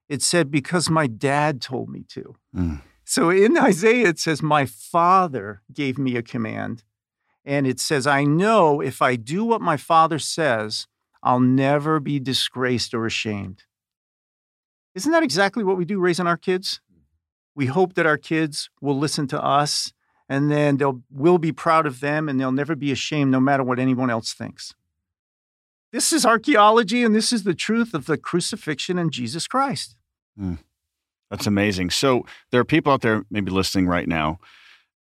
It 0.08 0.22
said, 0.22 0.50
because 0.50 0.88
my 0.88 1.06
dad 1.06 1.60
told 1.60 1.90
me 1.90 2.04
to. 2.08 2.34
Mm. 2.54 2.80
So 3.04 3.28
in 3.30 3.58
Isaiah, 3.70 4.08
it 4.08 4.18
says, 4.18 4.42
My 4.42 4.64
father 4.64 5.62
gave 5.72 5.98
me 5.98 6.16
a 6.16 6.22
command. 6.22 6.82
And 7.44 7.66
it 7.66 7.78
says, 7.78 8.06
I 8.06 8.24
know 8.24 8.80
if 8.80 9.00
I 9.00 9.14
do 9.14 9.44
what 9.44 9.60
my 9.60 9.76
father 9.76 10.18
says, 10.18 10.88
I'll 11.22 11.40
never 11.40 12.00
be 12.00 12.18
disgraced 12.18 12.92
or 12.92 13.06
ashamed. 13.06 13.64
Isn't 14.94 15.12
that 15.12 15.22
exactly 15.22 15.62
what 15.62 15.76
we 15.76 15.84
do 15.84 16.00
raising 16.00 16.26
our 16.26 16.36
kids? 16.36 16.80
We 17.54 17.66
hope 17.66 17.94
that 17.94 18.06
our 18.06 18.16
kids 18.16 18.70
will 18.80 18.98
listen 18.98 19.26
to 19.28 19.42
us 19.42 19.92
and 20.28 20.50
then 20.50 20.78
they'll 20.78 21.02
we'll 21.10 21.38
be 21.38 21.52
proud 21.52 21.86
of 21.86 22.00
them 22.00 22.28
and 22.28 22.40
they'll 22.40 22.52
never 22.52 22.74
be 22.74 22.90
ashamed 22.90 23.30
no 23.30 23.40
matter 23.40 23.62
what 23.62 23.78
anyone 23.78 24.10
else 24.10 24.32
thinks. 24.32 24.74
This 25.96 26.12
is 26.12 26.26
archaeology 26.26 27.02
and 27.02 27.14
this 27.14 27.32
is 27.32 27.44
the 27.44 27.54
truth 27.54 27.94
of 27.94 28.04
the 28.04 28.18
crucifixion 28.18 28.98
and 28.98 29.10
Jesus 29.10 29.48
Christ. 29.48 29.96
That's 31.30 31.46
amazing. 31.46 31.88
So 31.88 32.26
there 32.50 32.60
are 32.60 32.66
people 32.66 32.92
out 32.92 33.00
there 33.00 33.24
maybe 33.30 33.50
listening 33.50 33.86
right 33.86 34.06
now 34.06 34.38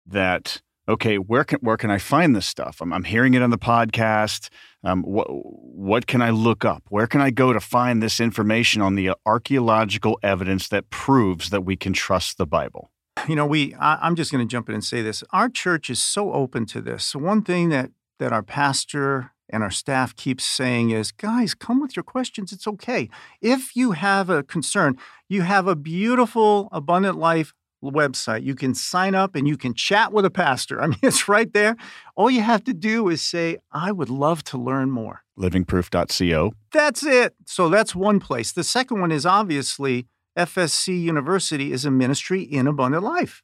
that 0.06 0.62
okay, 0.88 1.18
where 1.18 1.44
can 1.44 1.60
where 1.60 1.76
can 1.76 1.92
I 1.92 1.98
find 1.98 2.34
this 2.34 2.46
stuff? 2.46 2.78
I'm, 2.80 2.94
I'm 2.94 3.04
hearing 3.04 3.34
it 3.34 3.42
on 3.42 3.50
the 3.50 3.58
podcast. 3.58 4.48
Um, 4.82 5.04
what 5.04 5.28
what 5.30 6.08
can 6.08 6.22
I 6.22 6.30
look 6.30 6.64
up? 6.64 6.84
Where 6.88 7.08
can 7.08 7.20
I 7.20 7.30
go 7.30 7.52
to 7.52 7.60
find 7.60 8.02
this 8.02 8.22
information 8.22 8.82
on 8.82 8.96
the 8.96 9.12
archaeological 9.26 10.18
evidence 10.24 10.70
that 10.70 10.90
proves 10.90 11.50
that 11.50 11.66
we 11.66 11.76
can 11.76 11.92
trust 11.92 12.38
the 12.38 12.48
Bible? 12.48 12.90
You 13.28 13.36
know, 13.36 13.46
we 13.46 13.76
I, 13.76 13.98
I'm 14.02 14.16
just 14.16 14.32
going 14.32 14.48
to 14.48 14.50
jump 14.50 14.70
in 14.70 14.76
and 14.76 14.84
say 14.86 15.02
this. 15.02 15.26
Our 15.32 15.50
church 15.50 15.90
is 15.90 16.00
so 16.00 16.32
open 16.32 16.66
to 16.68 16.80
this. 16.80 17.04
So 17.04 17.20
one 17.20 17.42
thing 17.42 17.68
that 17.68 17.92
that 18.18 18.32
our 18.32 18.44
pastor 18.44 19.34
and 19.50 19.64
our 19.64 19.72
staff 19.72 20.16
keeps 20.16 20.46
saying 20.46 20.92
is, 20.92 21.12
guys, 21.12 21.54
come 21.54 21.82
with 21.82 21.96
your 21.96 22.04
questions. 22.04 22.52
It's 22.52 22.68
okay. 22.68 23.10
If 23.42 23.76
you 23.76 23.92
have 23.92 24.30
a 24.30 24.44
concern, 24.44 24.98
you 25.28 25.42
have 25.42 25.68
a 25.68 25.76
beautiful 25.76 26.70
Abundant 26.72 27.18
Life 27.18 27.54
website. 27.84 28.44
You 28.44 28.56
can 28.56 28.74
sign 28.74 29.16
up 29.16 29.36
and 29.36 29.48
you 29.48 29.58
can 29.58 29.74
chat 29.74 30.12
with 30.12 30.26
a 30.26 30.30
pastor. 30.30 30.82
I 30.82 30.88
mean, 30.88 31.00
it's 31.02 31.28
right 31.28 31.52
there. 31.54 31.76
All 32.16 32.30
you 32.30 32.42
have 32.42 32.64
to 32.66 32.74
do 32.74 33.10
is 33.10 33.22
say, 33.22 33.58
I 33.72 33.92
would 33.92 34.10
love 34.10 34.44
to 34.46 34.58
learn 34.58 34.92
more. 34.92 35.24
Livingproof.co. 35.38 36.54
That's 36.72 37.04
it. 37.04 37.36
So 37.46 37.70
that's 37.70 37.96
one 37.96 38.20
place. 38.20 38.52
The 38.52 38.64
second 38.64 39.00
one 39.00 39.12
is 39.12 39.26
obviously 39.26 40.08
FSC 40.38 41.02
University 41.02 41.72
is 41.72 41.86
a 41.86 41.92
ministry 41.92 42.42
in 42.42 42.68
Abundant 42.68 43.04
Life. 43.04 43.42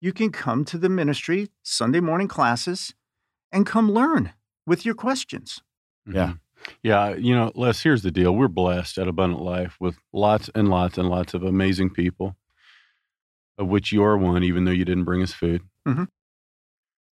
You 0.00 0.12
can 0.12 0.30
come 0.30 0.64
to 0.66 0.78
the 0.78 0.88
ministry, 0.88 1.48
Sunday 1.62 2.00
morning 2.00 2.28
classes, 2.28 2.94
and 3.50 3.66
come 3.66 3.90
learn 3.90 4.32
with 4.66 4.84
your 4.84 4.94
questions. 4.94 5.60
Yeah. 6.06 6.28
Mhm. 6.28 6.40
Yeah. 6.82 7.14
You 7.14 7.34
know, 7.34 7.52
Les, 7.54 7.82
here's 7.82 8.02
the 8.02 8.10
deal. 8.10 8.34
We're 8.34 8.48
blessed 8.48 8.98
at 8.98 9.08
Abundant 9.08 9.42
Life 9.42 9.76
with 9.80 9.96
lots 10.12 10.50
and 10.54 10.68
lots 10.68 10.98
and 10.98 11.08
lots 11.08 11.34
of 11.34 11.42
amazing 11.42 11.90
people, 11.90 12.36
of 13.58 13.68
which 13.68 13.92
you're 13.92 14.16
one, 14.16 14.42
even 14.42 14.64
though 14.64 14.72
you 14.72 14.84
didn't 14.84 15.04
bring 15.04 15.22
us 15.22 15.32
food. 15.32 15.62
Mhm. 15.86 16.08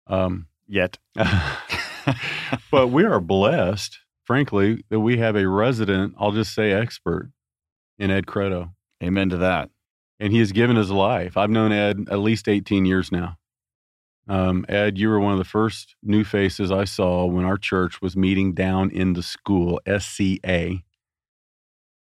Um, 0.06 0.46
Yet. 0.66 0.98
but 2.70 2.88
we 2.88 3.04
are 3.04 3.20
blessed, 3.20 3.98
frankly, 4.24 4.84
that 4.90 5.00
we 5.00 5.18
have 5.18 5.36
a 5.36 5.48
resident, 5.48 6.14
I'll 6.18 6.32
just 6.32 6.54
say 6.54 6.72
expert 6.72 7.30
in 7.98 8.10
Ed 8.10 8.26
Croteau. 8.26 8.72
Amen 9.02 9.28
to 9.30 9.36
that. 9.38 9.70
And 10.20 10.32
he 10.32 10.40
has 10.40 10.52
given 10.52 10.76
his 10.76 10.90
life. 10.90 11.36
I've 11.36 11.50
known 11.50 11.72
Ed 11.72 12.08
at 12.10 12.18
least 12.18 12.48
18 12.48 12.84
years 12.84 13.12
now. 13.12 13.36
Um, 14.28 14.66
Ed, 14.68 14.98
you 14.98 15.08
were 15.08 15.20
one 15.20 15.32
of 15.32 15.38
the 15.38 15.44
first 15.44 15.96
new 16.02 16.22
faces 16.22 16.70
I 16.70 16.84
saw 16.84 17.24
when 17.24 17.44
our 17.44 17.56
church 17.56 18.02
was 18.02 18.16
meeting 18.16 18.52
down 18.52 18.90
in 18.90 19.14
the 19.14 19.22
school, 19.22 19.80
SCA, 19.86 20.82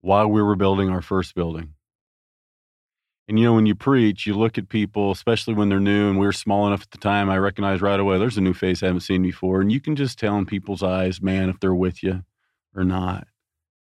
while 0.02 0.28
we 0.28 0.42
were 0.42 0.56
building 0.56 0.90
our 0.90 1.00
first 1.00 1.34
building. 1.34 1.74
And 3.26 3.38
you 3.38 3.44
know, 3.44 3.54
when 3.54 3.66
you 3.66 3.74
preach, 3.74 4.26
you 4.26 4.34
look 4.34 4.58
at 4.58 4.68
people, 4.68 5.12
especially 5.12 5.54
when 5.54 5.68
they're 5.68 5.80
new, 5.80 6.10
and 6.10 6.18
we 6.18 6.26
were 6.26 6.32
small 6.32 6.66
enough 6.66 6.82
at 6.82 6.90
the 6.90 6.98
time, 6.98 7.30
I 7.30 7.38
recognized 7.38 7.80
right 7.80 7.98
away 7.98 8.18
there's 8.18 8.36
a 8.36 8.42
new 8.42 8.52
face 8.54 8.82
I 8.82 8.86
haven't 8.86 9.02
seen 9.02 9.22
before. 9.22 9.60
And 9.60 9.70
you 9.70 9.80
can 9.80 9.96
just 9.96 10.18
tell 10.18 10.36
in 10.36 10.46
people's 10.46 10.82
eyes, 10.82 11.22
man, 11.22 11.48
if 11.48 11.60
they're 11.60 11.74
with 11.74 12.02
you 12.02 12.24
or 12.74 12.84
not. 12.84 13.28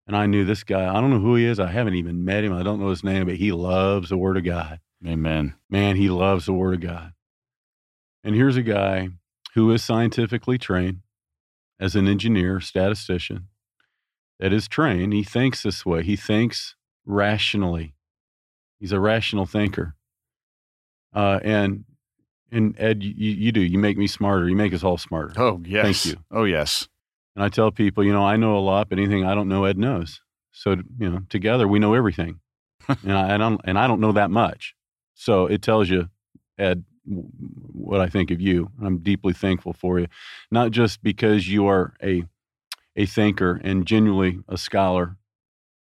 And 0.06 0.16
I 0.16 0.26
knew 0.26 0.44
this 0.44 0.64
guy, 0.64 0.88
I 0.88 1.00
don't 1.00 1.10
know 1.10 1.20
who 1.20 1.36
he 1.36 1.44
is. 1.44 1.60
I 1.60 1.70
haven't 1.70 1.94
even 1.94 2.24
met 2.24 2.42
him. 2.42 2.52
I 2.52 2.62
don't 2.62 2.80
know 2.80 2.90
his 2.90 3.04
name, 3.04 3.26
but 3.26 3.36
he 3.36 3.52
loves 3.52 4.08
the 4.08 4.16
Word 4.16 4.36
of 4.36 4.44
God. 4.44 4.80
Amen. 5.06 5.54
Man, 5.70 5.96
he 5.96 6.08
loves 6.08 6.46
the 6.46 6.52
Word 6.52 6.74
of 6.74 6.80
God. 6.80 7.12
And 8.24 8.34
here's 8.34 8.56
a 8.56 8.62
guy 8.62 9.10
who 9.54 9.70
is 9.70 9.84
scientifically 9.84 10.58
trained 10.58 11.00
as 11.78 11.94
an 11.94 12.08
engineer, 12.08 12.60
statistician, 12.60 13.48
that 14.40 14.52
is 14.52 14.66
trained. 14.66 15.12
He 15.12 15.22
thinks 15.22 15.62
this 15.62 15.84
way, 15.84 16.02
he 16.02 16.16
thinks 16.16 16.74
rationally. 17.04 17.94
He's 18.80 18.92
a 18.92 19.00
rational 19.00 19.46
thinker. 19.46 19.94
Uh, 21.14 21.38
and 21.44 21.84
and 22.50 22.74
Ed, 22.78 23.02
you, 23.02 23.32
you 23.32 23.52
do. 23.52 23.60
You 23.60 23.78
make 23.78 23.98
me 23.98 24.06
smarter. 24.06 24.48
You 24.48 24.54
make 24.54 24.72
us 24.72 24.84
all 24.84 24.96
smarter. 24.96 25.32
Oh, 25.36 25.60
yes. 25.64 25.84
Thank 25.84 26.04
you. 26.04 26.24
Oh, 26.30 26.44
yes. 26.44 26.88
And 27.34 27.44
I 27.44 27.48
tell 27.48 27.72
people, 27.72 28.04
you 28.04 28.12
know, 28.12 28.24
I 28.24 28.36
know 28.36 28.56
a 28.56 28.60
lot, 28.60 28.88
but 28.88 28.98
anything 28.98 29.24
I 29.24 29.34
don't 29.34 29.48
know, 29.48 29.64
Ed 29.64 29.76
knows. 29.76 30.20
So, 30.52 30.76
you 30.98 31.10
know, 31.10 31.20
together 31.28 31.66
we 31.66 31.80
know 31.80 31.94
everything. 31.94 32.38
and, 32.88 33.12
I, 33.12 33.34
and, 33.34 33.42
I'm, 33.42 33.58
and 33.64 33.78
I 33.78 33.88
don't 33.88 34.00
know 34.00 34.12
that 34.12 34.30
much. 34.30 34.74
So 35.14 35.46
it 35.46 35.62
tells 35.62 35.88
you, 35.88 36.10
Ed, 36.56 36.84
what 37.06 38.00
I 38.00 38.08
think 38.08 38.30
of 38.30 38.40
you. 38.40 38.70
I'm 38.82 38.98
deeply 38.98 39.32
thankful 39.32 39.72
for 39.72 39.98
you, 40.00 40.06
not 40.50 40.70
just 40.70 41.02
because 41.02 41.48
you 41.48 41.66
are 41.66 41.94
a 42.02 42.24
a 42.96 43.06
thinker 43.06 43.60
and 43.64 43.86
genuinely 43.86 44.38
a 44.48 44.56
scholar, 44.56 45.16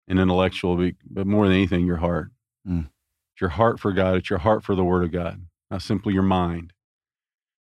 an 0.07 0.19
intellectual, 0.19 0.91
but 1.11 1.27
more 1.27 1.47
than 1.47 1.57
anything, 1.57 1.85
your 1.85 1.97
heart. 1.97 2.31
Mm. 2.67 2.87
It's 3.35 3.41
your 3.41 3.51
heart 3.51 3.81
for 3.81 3.93
God. 3.93 4.17
It's 4.17 4.31
your 4.31 4.39
heart 4.39 4.63
for 4.63 4.75
the 4.75 4.85
Word 4.85 5.03
of 5.05 5.11
God, 5.11 5.43
not 5.71 5.83
simply 5.83 6.15
your 6.15 6.23
mind. 6.23 6.73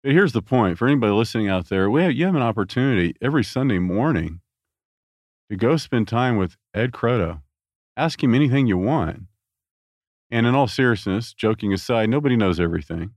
But 0.02 0.12
here's 0.12 0.32
the 0.32 0.42
point 0.42 0.78
for 0.78 0.86
anybody 0.86 1.12
listening 1.12 1.48
out 1.48 1.68
there: 1.68 1.90
we 1.90 2.02
have, 2.02 2.12
you 2.12 2.26
have 2.26 2.34
an 2.34 2.42
opportunity 2.42 3.14
every 3.20 3.44
Sunday 3.44 3.78
morning 3.78 4.40
to 5.50 5.56
go 5.56 5.76
spend 5.76 6.06
time 6.08 6.36
with 6.36 6.56
Ed 6.74 6.92
Croteau. 6.92 7.40
Ask 7.96 8.22
him 8.22 8.34
anything 8.34 8.66
you 8.66 8.78
want. 8.78 9.22
And 10.30 10.46
in 10.46 10.54
all 10.54 10.68
seriousness, 10.68 11.34
joking 11.34 11.72
aside, 11.72 12.08
nobody 12.08 12.36
knows 12.36 12.60
everything. 12.60 13.10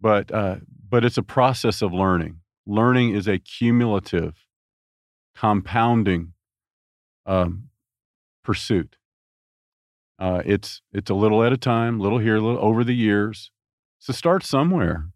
But 0.00 0.32
uh, 0.32 0.56
but 0.88 1.04
it's 1.04 1.18
a 1.18 1.22
process 1.22 1.82
of 1.82 1.92
learning. 1.92 2.40
Learning 2.66 3.14
is 3.14 3.26
a 3.28 3.38
cumulative, 3.38 4.46
compounding 5.34 6.32
um, 7.26 7.70
pursuit. 8.44 8.96
Uh, 10.18 10.42
it's 10.44 10.82
it's 10.92 11.10
a 11.10 11.14
little 11.14 11.42
at 11.42 11.52
a 11.52 11.56
time, 11.56 11.98
little 11.98 12.18
here, 12.18 12.38
little 12.38 12.62
over 12.62 12.84
the 12.84 12.94
years. 12.94 13.50
So 13.98 14.12
start 14.12 14.44
somewhere. 14.44 15.06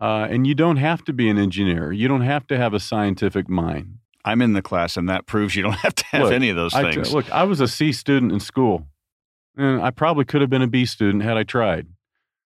Uh, 0.00 0.26
and 0.30 0.46
you 0.46 0.54
don't 0.54 0.78
have 0.78 1.04
to 1.04 1.12
be 1.12 1.28
an 1.28 1.38
engineer. 1.38 1.92
You 1.92 2.08
don't 2.08 2.22
have 2.22 2.46
to 2.46 2.56
have 2.56 2.72
a 2.72 2.80
scientific 2.80 3.48
mind. 3.50 3.98
I'm 4.24 4.40
in 4.42 4.54
the 4.54 4.62
class, 4.62 4.96
and 4.96 5.08
that 5.08 5.26
proves 5.26 5.54
you 5.54 5.62
don't 5.62 5.74
have 5.74 5.94
to 5.94 6.04
have 6.06 6.22
look, 6.24 6.32
any 6.32 6.48
of 6.50 6.56
those 6.56 6.72
things. 6.72 7.12
look, 7.12 7.30
I 7.30 7.44
was 7.44 7.60
a 7.60 7.68
C 7.68 7.92
student 7.92 8.32
in 8.32 8.40
school, 8.40 8.86
and 9.56 9.80
I 9.80 9.90
probably 9.90 10.24
could 10.24 10.40
have 10.40 10.50
been 10.50 10.62
a 10.62 10.66
B 10.66 10.86
student 10.86 11.22
had 11.22 11.36
I 11.36 11.42
tried. 11.42 11.86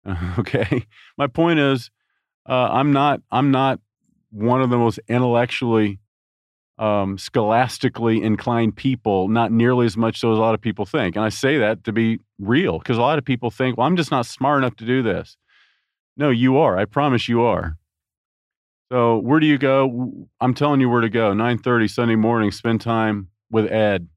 okay, 0.39 0.87
my 1.19 1.27
point 1.27 1.59
is, 1.59 1.91
uh, 2.49 2.69
I'm 2.73 2.93
not. 2.93 3.21
I'm 3.31 3.51
not 3.51 3.81
one 4.31 4.63
of 4.63 4.71
the 4.71 4.79
most 4.79 4.99
intellectually, 5.09 5.99
um, 6.79 7.19
scholastically 7.19 8.23
inclined 8.23 8.77
people. 8.77 9.29
Not 9.29 9.53
nearly 9.53 9.87
as 9.87 9.97
much 9.97 10.19
so 10.19 10.33
as 10.33 10.39
a 10.39 10.41
lot 10.41 10.55
of 10.55 10.61
people 10.61 10.87
think, 10.87 11.17
and 11.17 11.25
I 11.25 11.29
say 11.29 11.59
that 11.59 11.85
to 11.85 11.93
be 11.93 12.19
real 12.39 12.79
because 12.79 12.99
a 12.99 13.03
lot 13.03 13.19
of 13.19 13.25
people 13.25 13.51
think, 13.51 13.77
"Well, 13.77 13.87
I'm 13.87 13.97
just 13.97 14.11
not 14.11 14.27
smart 14.27 14.59
enough 14.59 14.77
to 14.77 14.87
do 14.87 15.03
this." 15.03 15.37
No, 16.17 16.31
you 16.31 16.57
are. 16.59 16.79
I 16.79 16.87
promise 16.87 17.29
you 17.29 17.43
are. 17.43 17.77
So 18.91 19.19
where 19.19 19.39
do 19.39 19.47
you 19.47 19.59
go? 19.59 20.27
I'm 20.41 20.55
telling 20.55 20.81
you 20.81 20.89
where 20.89 21.03
to 21.03 21.11
go. 21.11 21.33
9:30 21.33 21.89
Sunday 21.89 22.17
morning. 22.17 22.51
Spend 22.51 22.81
time 22.81 23.29
with 23.51 23.71
Ed, 23.71 24.09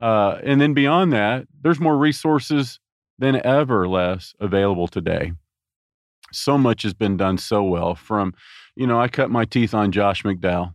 uh, 0.00 0.38
and 0.42 0.60
then 0.60 0.74
beyond 0.74 1.12
that, 1.12 1.46
there's 1.62 1.78
more 1.78 1.96
resources 1.96 2.80
than 3.22 3.40
ever 3.46 3.86
less 3.86 4.34
available 4.40 4.88
today. 4.88 5.32
So 6.32 6.58
much 6.58 6.82
has 6.82 6.92
been 6.92 7.16
done 7.16 7.38
so 7.38 7.62
well. 7.62 7.94
From, 7.94 8.34
you 8.74 8.84
know, 8.84 9.00
I 9.00 9.06
cut 9.06 9.30
my 9.30 9.44
teeth 9.44 9.74
on 9.74 9.92
Josh 9.92 10.24
McDowell. 10.24 10.74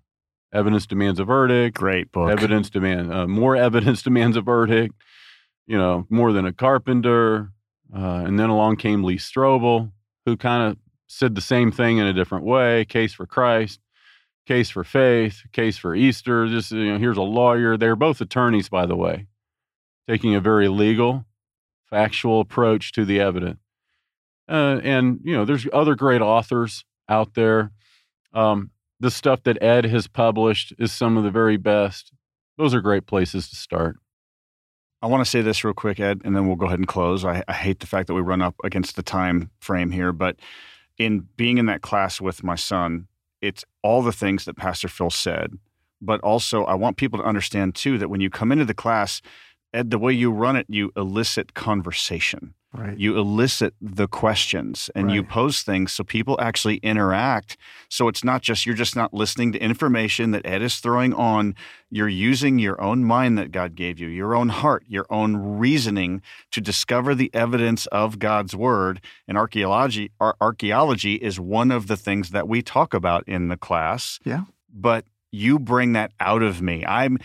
Evidence 0.54 0.88
demands 0.88 1.20
a 1.20 1.26
verdict. 1.26 1.78
Great 1.78 2.10
book. 2.14 2.32
Evidence 2.32 2.70
demand 2.70 3.14
uh, 3.14 3.28
more 3.28 3.58
evidence 3.58 4.02
demands 4.08 4.38
a 4.38 4.42
verdict. 4.42 4.96
You 5.66 5.78
know, 5.78 6.08
more 6.10 6.32
than 6.32 6.46
a 6.46 6.54
carpenter. 6.54 7.52
Uh, 7.94 8.24
and 8.26 8.40
then 8.40 8.50
along 8.50 8.78
came 8.78 9.04
Lee 9.04 9.18
Strobel, 9.18 9.92
who 10.26 10.38
kind 10.38 10.72
of 10.72 10.78
said 11.08 11.36
the 11.36 11.42
same 11.42 11.70
thing 11.70 11.98
in 11.98 12.06
a 12.06 12.14
different 12.14 12.46
way 12.46 12.86
case 12.86 13.14
for 13.14 13.26
Christ, 13.26 13.82
case 14.46 14.70
for 14.70 14.86
faith, 14.86 15.42
case 15.52 15.78
for 15.78 15.94
Easter. 15.94 16.48
Just, 16.48 16.72
you 16.72 16.94
know, 16.94 16.98
here's 16.98 17.18
a 17.18 17.22
lawyer. 17.22 17.76
They're 17.76 17.98
both 17.98 18.22
attorneys, 18.22 18.70
by 18.70 18.86
the 18.86 18.96
way, 18.96 19.28
taking 20.08 20.34
a 20.34 20.40
very 20.40 20.70
legal, 20.70 21.26
factual 21.90 22.40
approach 22.40 22.92
to 22.94 23.06
the 23.06 23.20
evidence. 23.20 23.60
Uh, 24.50 24.80
and, 24.84 25.20
you 25.24 25.34
know, 25.34 25.46
there's 25.46 25.68
other 25.74 25.96
great 25.96 26.22
authors 26.22 26.86
out 27.10 27.34
there. 27.34 27.72
Um, 28.34 28.72
the 29.00 29.12
stuff 29.12 29.44
that 29.44 29.62
Ed 29.62 29.86
has 29.86 30.08
published 30.08 30.74
is 30.80 30.92
some 30.92 31.18
of 31.18 31.24
the 31.24 31.32
very 31.32 31.58
best. 31.58 32.12
Those 32.58 32.74
are 32.74 32.82
great 32.82 33.06
places 33.06 33.50
to 33.50 33.56
start. 33.56 33.98
I 35.02 35.08
want 35.08 35.24
to 35.24 35.30
say 35.30 35.42
this 35.42 35.64
real 35.64 35.76
quick, 35.76 36.00
Ed, 36.00 36.22
and 36.24 36.36
then 36.36 36.48
we'll 36.48 36.56
go 36.56 36.66
ahead 36.66 36.80
and 36.80 36.88
close. 36.88 37.24
I, 37.24 37.44
I 37.48 37.54
hate 37.54 37.80
the 37.80 37.88
fact 37.88 38.08
that 38.08 38.16
we 38.16 38.22
run 38.22 38.42
up 38.42 38.56
against 38.64 38.96
the 38.96 39.04
time 39.04 39.52
frame 39.60 39.92
here, 39.92 40.12
but 40.12 40.38
in 40.98 41.28
being 41.38 41.60
in 41.60 41.68
that 41.68 41.82
class 41.82 42.20
with 42.20 42.44
my 42.44 42.56
son, 42.56 43.08
it's 43.42 43.64
all 43.84 44.02
the 44.02 44.12
things 44.12 44.46
that 44.46 44.58
Pastor 44.58 44.88
Phil 44.88 45.12
said. 45.12 45.54
But 46.02 46.20
also, 46.22 46.64
I 46.64 46.74
want 46.74 46.98
people 46.98 47.20
to 47.20 47.26
understand 47.26 47.76
too 47.76 47.98
that 48.00 48.10
when 48.10 48.22
you 48.22 48.30
come 48.32 48.52
into 48.52 48.66
the 48.66 48.74
class, 48.74 49.22
Ed, 49.74 49.92
the 49.92 50.00
way 50.00 50.14
you 50.14 50.32
run 50.32 50.56
it, 50.56 50.66
you 50.70 50.92
elicit 50.96 51.54
conversation. 51.54 52.54
Right. 52.74 52.98
You 52.98 53.18
elicit 53.18 53.74
the 53.82 54.08
questions 54.08 54.90
and 54.94 55.08
right. 55.08 55.16
you 55.16 55.24
pose 55.24 55.62
things 55.62 55.94
so 55.94 56.04
people 56.04 56.38
actually 56.40 56.78
interact. 56.78 57.58
So 57.90 58.08
it's 58.08 58.24
not 58.24 58.42
just, 58.42 58.66
you're 58.66 58.76
just 58.76 58.96
not 58.96 59.14
listening 59.14 59.54
to 59.54 59.60
information 59.60 60.32
that 60.32 60.46
Ed 60.46 60.62
is 60.62 60.76
throwing 60.78 61.14
on. 61.14 61.56
You're 61.90 62.10
using 62.10 62.60
your 62.60 62.80
own 62.82 63.04
mind 63.06 63.38
that 63.38 63.52
God 63.52 63.74
gave 63.74 64.00
you, 64.00 64.08
your 64.08 64.36
own 64.36 64.50
heart, 64.50 64.84
your 64.88 65.08
own 65.10 65.38
reasoning 65.58 66.22
to 66.52 66.62
discover 66.62 67.16
the 67.16 67.32
evidence 67.34 67.88
of 67.88 68.20
God's 68.20 68.56
word. 68.56 69.02
And 69.28 69.38
archaeology, 69.38 70.12
archaeology 70.20 71.16
is 71.16 71.40
one 71.40 71.72
of 71.72 71.88
the 71.88 71.98
things 71.98 72.30
that 72.32 72.48
we 72.50 72.62
talk 72.62 72.94
about 72.94 73.28
in 73.28 73.48
the 73.48 73.58
class. 73.58 74.20
Yeah. 74.24 74.44
But 74.72 75.06
you 75.32 75.58
bring 75.58 75.94
that 75.94 76.12
out 76.20 76.44
of 76.44 76.62
me. 76.62 76.86
I'm, 76.86 77.18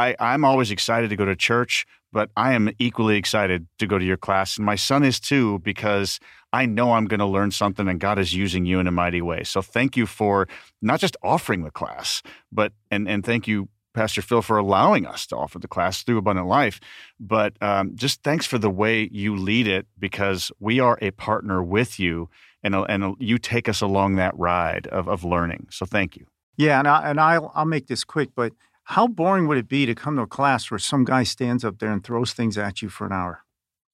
I, 0.00 0.16
I'm 0.18 0.44
always 0.44 0.70
excited 0.70 1.10
to 1.10 1.16
go 1.16 1.24
to 1.24 1.36
church 1.36 1.86
but 2.12 2.30
I 2.36 2.54
am 2.54 2.70
equally 2.78 3.16
excited 3.16 3.66
to 3.78 3.86
go 3.86 3.98
to 3.98 4.04
your 4.04 4.16
class. 4.16 4.56
And 4.56 4.66
my 4.66 4.76
son 4.76 5.04
is 5.04 5.20
too, 5.20 5.60
because 5.60 6.18
I 6.52 6.66
know 6.66 6.92
I'm 6.92 7.06
going 7.06 7.20
to 7.20 7.26
learn 7.26 7.50
something 7.50 7.88
and 7.88 8.00
God 8.00 8.18
is 8.18 8.34
using 8.34 8.64
you 8.64 8.80
in 8.80 8.86
a 8.86 8.92
mighty 8.92 9.22
way. 9.22 9.44
So 9.44 9.62
thank 9.62 9.96
you 9.96 10.06
for 10.06 10.48
not 10.82 11.00
just 11.00 11.16
offering 11.22 11.62
the 11.62 11.70
class, 11.70 12.22
but, 12.50 12.72
and, 12.90 13.08
and 13.08 13.24
thank 13.24 13.46
you, 13.46 13.68
Pastor 13.94 14.22
Phil, 14.22 14.42
for 14.42 14.58
allowing 14.58 15.06
us 15.06 15.26
to 15.28 15.36
offer 15.36 15.58
the 15.58 15.68
class 15.68 16.02
through 16.02 16.18
Abundant 16.18 16.48
Life. 16.48 16.80
But 17.18 17.54
um, 17.60 17.94
just 17.94 18.22
thanks 18.22 18.46
for 18.46 18.58
the 18.58 18.70
way 18.70 19.08
you 19.12 19.36
lead 19.36 19.66
it 19.66 19.86
because 19.98 20.50
we 20.60 20.80
are 20.80 20.98
a 21.00 21.10
partner 21.12 21.62
with 21.62 21.98
you 21.98 22.28
and, 22.62 22.74
and 22.74 23.16
you 23.18 23.38
take 23.38 23.68
us 23.68 23.80
along 23.80 24.16
that 24.16 24.36
ride 24.38 24.86
of, 24.88 25.08
of 25.08 25.24
learning. 25.24 25.68
So 25.70 25.86
thank 25.86 26.16
you. 26.16 26.26
Yeah, 26.56 26.78
and, 26.78 26.86
I, 26.86 27.10
and 27.10 27.20
I'll, 27.20 27.52
I'll 27.54 27.64
make 27.64 27.86
this 27.86 28.04
quick, 28.04 28.30
but 28.34 28.52
how 28.84 29.06
boring 29.06 29.46
would 29.46 29.58
it 29.58 29.68
be 29.68 29.86
to 29.86 29.94
come 29.94 30.16
to 30.16 30.22
a 30.22 30.26
class 30.26 30.70
where 30.70 30.78
some 30.78 31.04
guy 31.04 31.22
stands 31.22 31.64
up 31.64 31.78
there 31.78 31.92
and 31.92 32.02
throws 32.02 32.32
things 32.32 32.58
at 32.58 32.82
you 32.82 32.88
for 32.88 33.06
an 33.06 33.12
hour? 33.12 33.44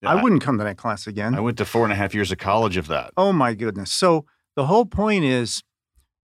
Yeah, 0.03 0.11
I 0.11 0.23
wouldn't 0.23 0.43
come 0.43 0.59
to 0.59 0.65
that 0.65 0.77
class 0.77 1.07
again. 1.07 1.35
I 1.35 1.41
went 1.41 1.59
to 1.59 1.65
four 1.65 1.85
and 1.85 1.93
a 1.93 1.97
half 1.97 2.15
years 2.15 2.31
of 2.31 2.39
college 2.39 2.77
of 2.77 2.87
that. 2.89 3.13
Oh 3.17 3.33
my 3.33 3.55
goodness. 3.55 3.93
So 3.93 4.27
the 4.55 4.67
whole 4.67 4.87
point 4.87 5.25
is 5.25 5.63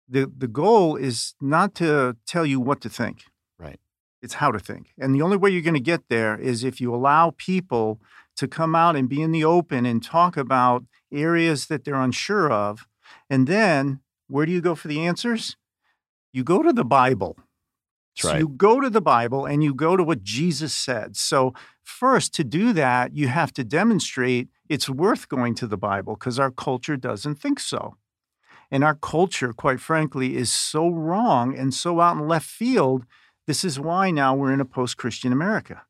the 0.08 0.30
the 0.36 0.48
goal 0.48 0.96
is 0.96 1.34
not 1.40 1.74
to 1.76 2.16
tell 2.26 2.44
you 2.44 2.60
what 2.60 2.80
to 2.82 2.88
think. 2.88 3.24
Right. 3.58 3.80
It's 4.20 4.34
how 4.34 4.50
to 4.52 4.58
think. 4.58 4.92
And 4.98 5.14
the 5.14 5.22
only 5.22 5.36
way 5.36 5.50
you're 5.50 5.62
going 5.62 5.74
to 5.74 5.80
get 5.80 6.08
there 6.08 6.38
is 6.38 6.64
if 6.64 6.80
you 6.80 6.94
allow 6.94 7.34
people 7.36 8.00
to 8.36 8.48
come 8.48 8.74
out 8.74 8.96
and 8.96 9.08
be 9.08 9.20
in 9.20 9.32
the 9.32 9.44
open 9.44 9.86
and 9.86 10.02
talk 10.02 10.36
about 10.36 10.84
areas 11.12 11.66
that 11.66 11.84
they're 11.84 11.94
unsure 11.94 12.50
of. 12.50 12.86
And 13.28 13.46
then 13.46 14.00
where 14.28 14.46
do 14.46 14.52
you 14.52 14.60
go 14.60 14.74
for 14.74 14.88
the 14.88 15.00
answers? 15.00 15.56
You 16.32 16.44
go 16.44 16.62
to 16.62 16.72
the 16.72 16.84
Bible. 16.84 17.36
That's 18.16 18.24
right. 18.24 18.32
So 18.32 18.38
you 18.38 18.48
go 18.48 18.80
to 18.80 18.90
the 18.90 19.00
Bible 19.00 19.46
and 19.46 19.62
you 19.62 19.74
go 19.74 19.96
to 19.96 20.04
what 20.04 20.22
Jesus 20.22 20.74
said. 20.74 21.16
So, 21.16 21.54
first, 21.82 22.34
to 22.34 22.44
do 22.44 22.72
that, 22.74 23.14
you 23.14 23.28
have 23.28 23.52
to 23.54 23.64
demonstrate 23.64 24.48
it's 24.68 24.88
worth 24.88 25.28
going 25.28 25.54
to 25.56 25.66
the 25.66 25.76
Bible 25.76 26.14
because 26.14 26.38
our 26.38 26.50
culture 26.50 26.96
doesn't 26.96 27.36
think 27.36 27.60
so. 27.60 27.96
And 28.70 28.82
our 28.82 28.94
culture, 28.94 29.52
quite 29.52 29.80
frankly, 29.80 30.36
is 30.36 30.50
so 30.50 30.88
wrong 30.88 31.56
and 31.56 31.74
so 31.74 32.00
out 32.00 32.16
in 32.16 32.26
left 32.26 32.46
field. 32.46 33.04
This 33.46 33.64
is 33.64 33.78
why 33.78 34.10
now 34.10 34.34
we're 34.34 34.52
in 34.52 34.60
a 34.60 34.64
post 34.64 34.96
Christian 34.96 35.32
America. 35.32 35.82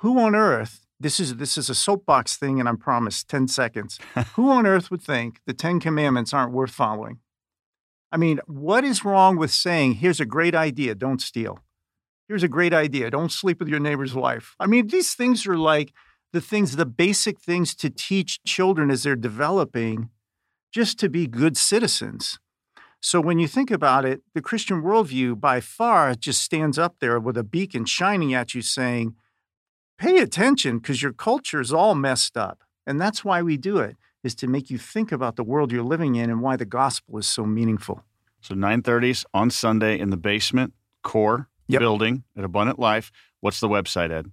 Who 0.00 0.18
on 0.18 0.34
earth, 0.34 0.86
this 0.98 1.20
is, 1.20 1.36
this 1.36 1.56
is 1.56 1.70
a 1.70 1.74
soapbox 1.74 2.36
thing, 2.36 2.58
and 2.58 2.68
I'm 2.68 2.76
promised 2.76 3.28
10 3.28 3.48
seconds. 3.48 3.98
Who 4.34 4.50
on 4.50 4.66
earth 4.66 4.90
would 4.90 5.02
think 5.02 5.40
the 5.46 5.54
10 5.54 5.78
commandments 5.80 6.34
aren't 6.34 6.52
worth 6.52 6.72
following? 6.72 7.20
I 8.12 8.16
mean, 8.16 8.40
what 8.46 8.84
is 8.84 9.04
wrong 9.04 9.36
with 9.36 9.50
saying, 9.50 9.94
here's 9.94 10.20
a 10.20 10.26
great 10.26 10.54
idea, 10.54 10.94
don't 10.94 11.20
steal? 11.20 11.58
Here's 12.28 12.42
a 12.42 12.48
great 12.48 12.72
idea, 12.72 13.10
don't 13.10 13.32
sleep 13.32 13.58
with 13.58 13.68
your 13.68 13.80
neighbor's 13.80 14.14
wife? 14.14 14.54
I 14.58 14.66
mean, 14.66 14.88
these 14.88 15.14
things 15.14 15.46
are 15.46 15.56
like 15.56 15.92
the 16.32 16.40
things, 16.40 16.76
the 16.76 16.86
basic 16.86 17.40
things 17.40 17.74
to 17.76 17.90
teach 17.90 18.42
children 18.44 18.90
as 18.90 19.02
they're 19.02 19.16
developing 19.16 20.10
just 20.72 20.98
to 21.00 21.08
be 21.08 21.26
good 21.26 21.56
citizens. 21.56 22.38
So 23.00 23.20
when 23.20 23.38
you 23.38 23.46
think 23.46 23.70
about 23.70 24.04
it, 24.04 24.22
the 24.34 24.42
Christian 24.42 24.82
worldview 24.82 25.38
by 25.40 25.60
far 25.60 26.14
just 26.14 26.42
stands 26.42 26.78
up 26.78 26.96
there 27.00 27.20
with 27.20 27.36
a 27.36 27.44
beacon 27.44 27.84
shining 27.84 28.34
at 28.34 28.54
you 28.54 28.62
saying, 28.62 29.14
pay 29.98 30.18
attention 30.18 30.78
because 30.78 31.02
your 31.02 31.12
culture 31.12 31.60
is 31.60 31.72
all 31.72 31.94
messed 31.94 32.36
up. 32.36 32.62
And 32.86 33.00
that's 33.00 33.24
why 33.24 33.42
we 33.42 33.56
do 33.56 33.78
it 33.78 33.96
is 34.24 34.34
to 34.36 34.48
make 34.48 34.70
you 34.70 34.78
think 34.78 35.12
about 35.12 35.36
the 35.36 35.44
world 35.44 35.70
you're 35.70 35.82
living 35.82 36.16
in 36.16 36.30
and 36.30 36.40
why 36.40 36.56
the 36.56 36.64
gospel 36.64 37.16
is 37.18 37.28
so 37.28 37.46
meaningful. 37.46 38.02
So 38.46 38.54
9:30s 38.54 39.24
on 39.34 39.50
Sunday 39.50 39.98
in 39.98 40.10
the 40.10 40.16
basement 40.16 40.72
core 41.02 41.48
yep. 41.68 41.80
building 41.80 42.24
at 42.36 42.44
Abundant 42.44 42.78
Life. 42.78 43.10
What's 43.40 43.60
the 43.60 43.68
website, 43.68 44.10
Ed? 44.10 44.30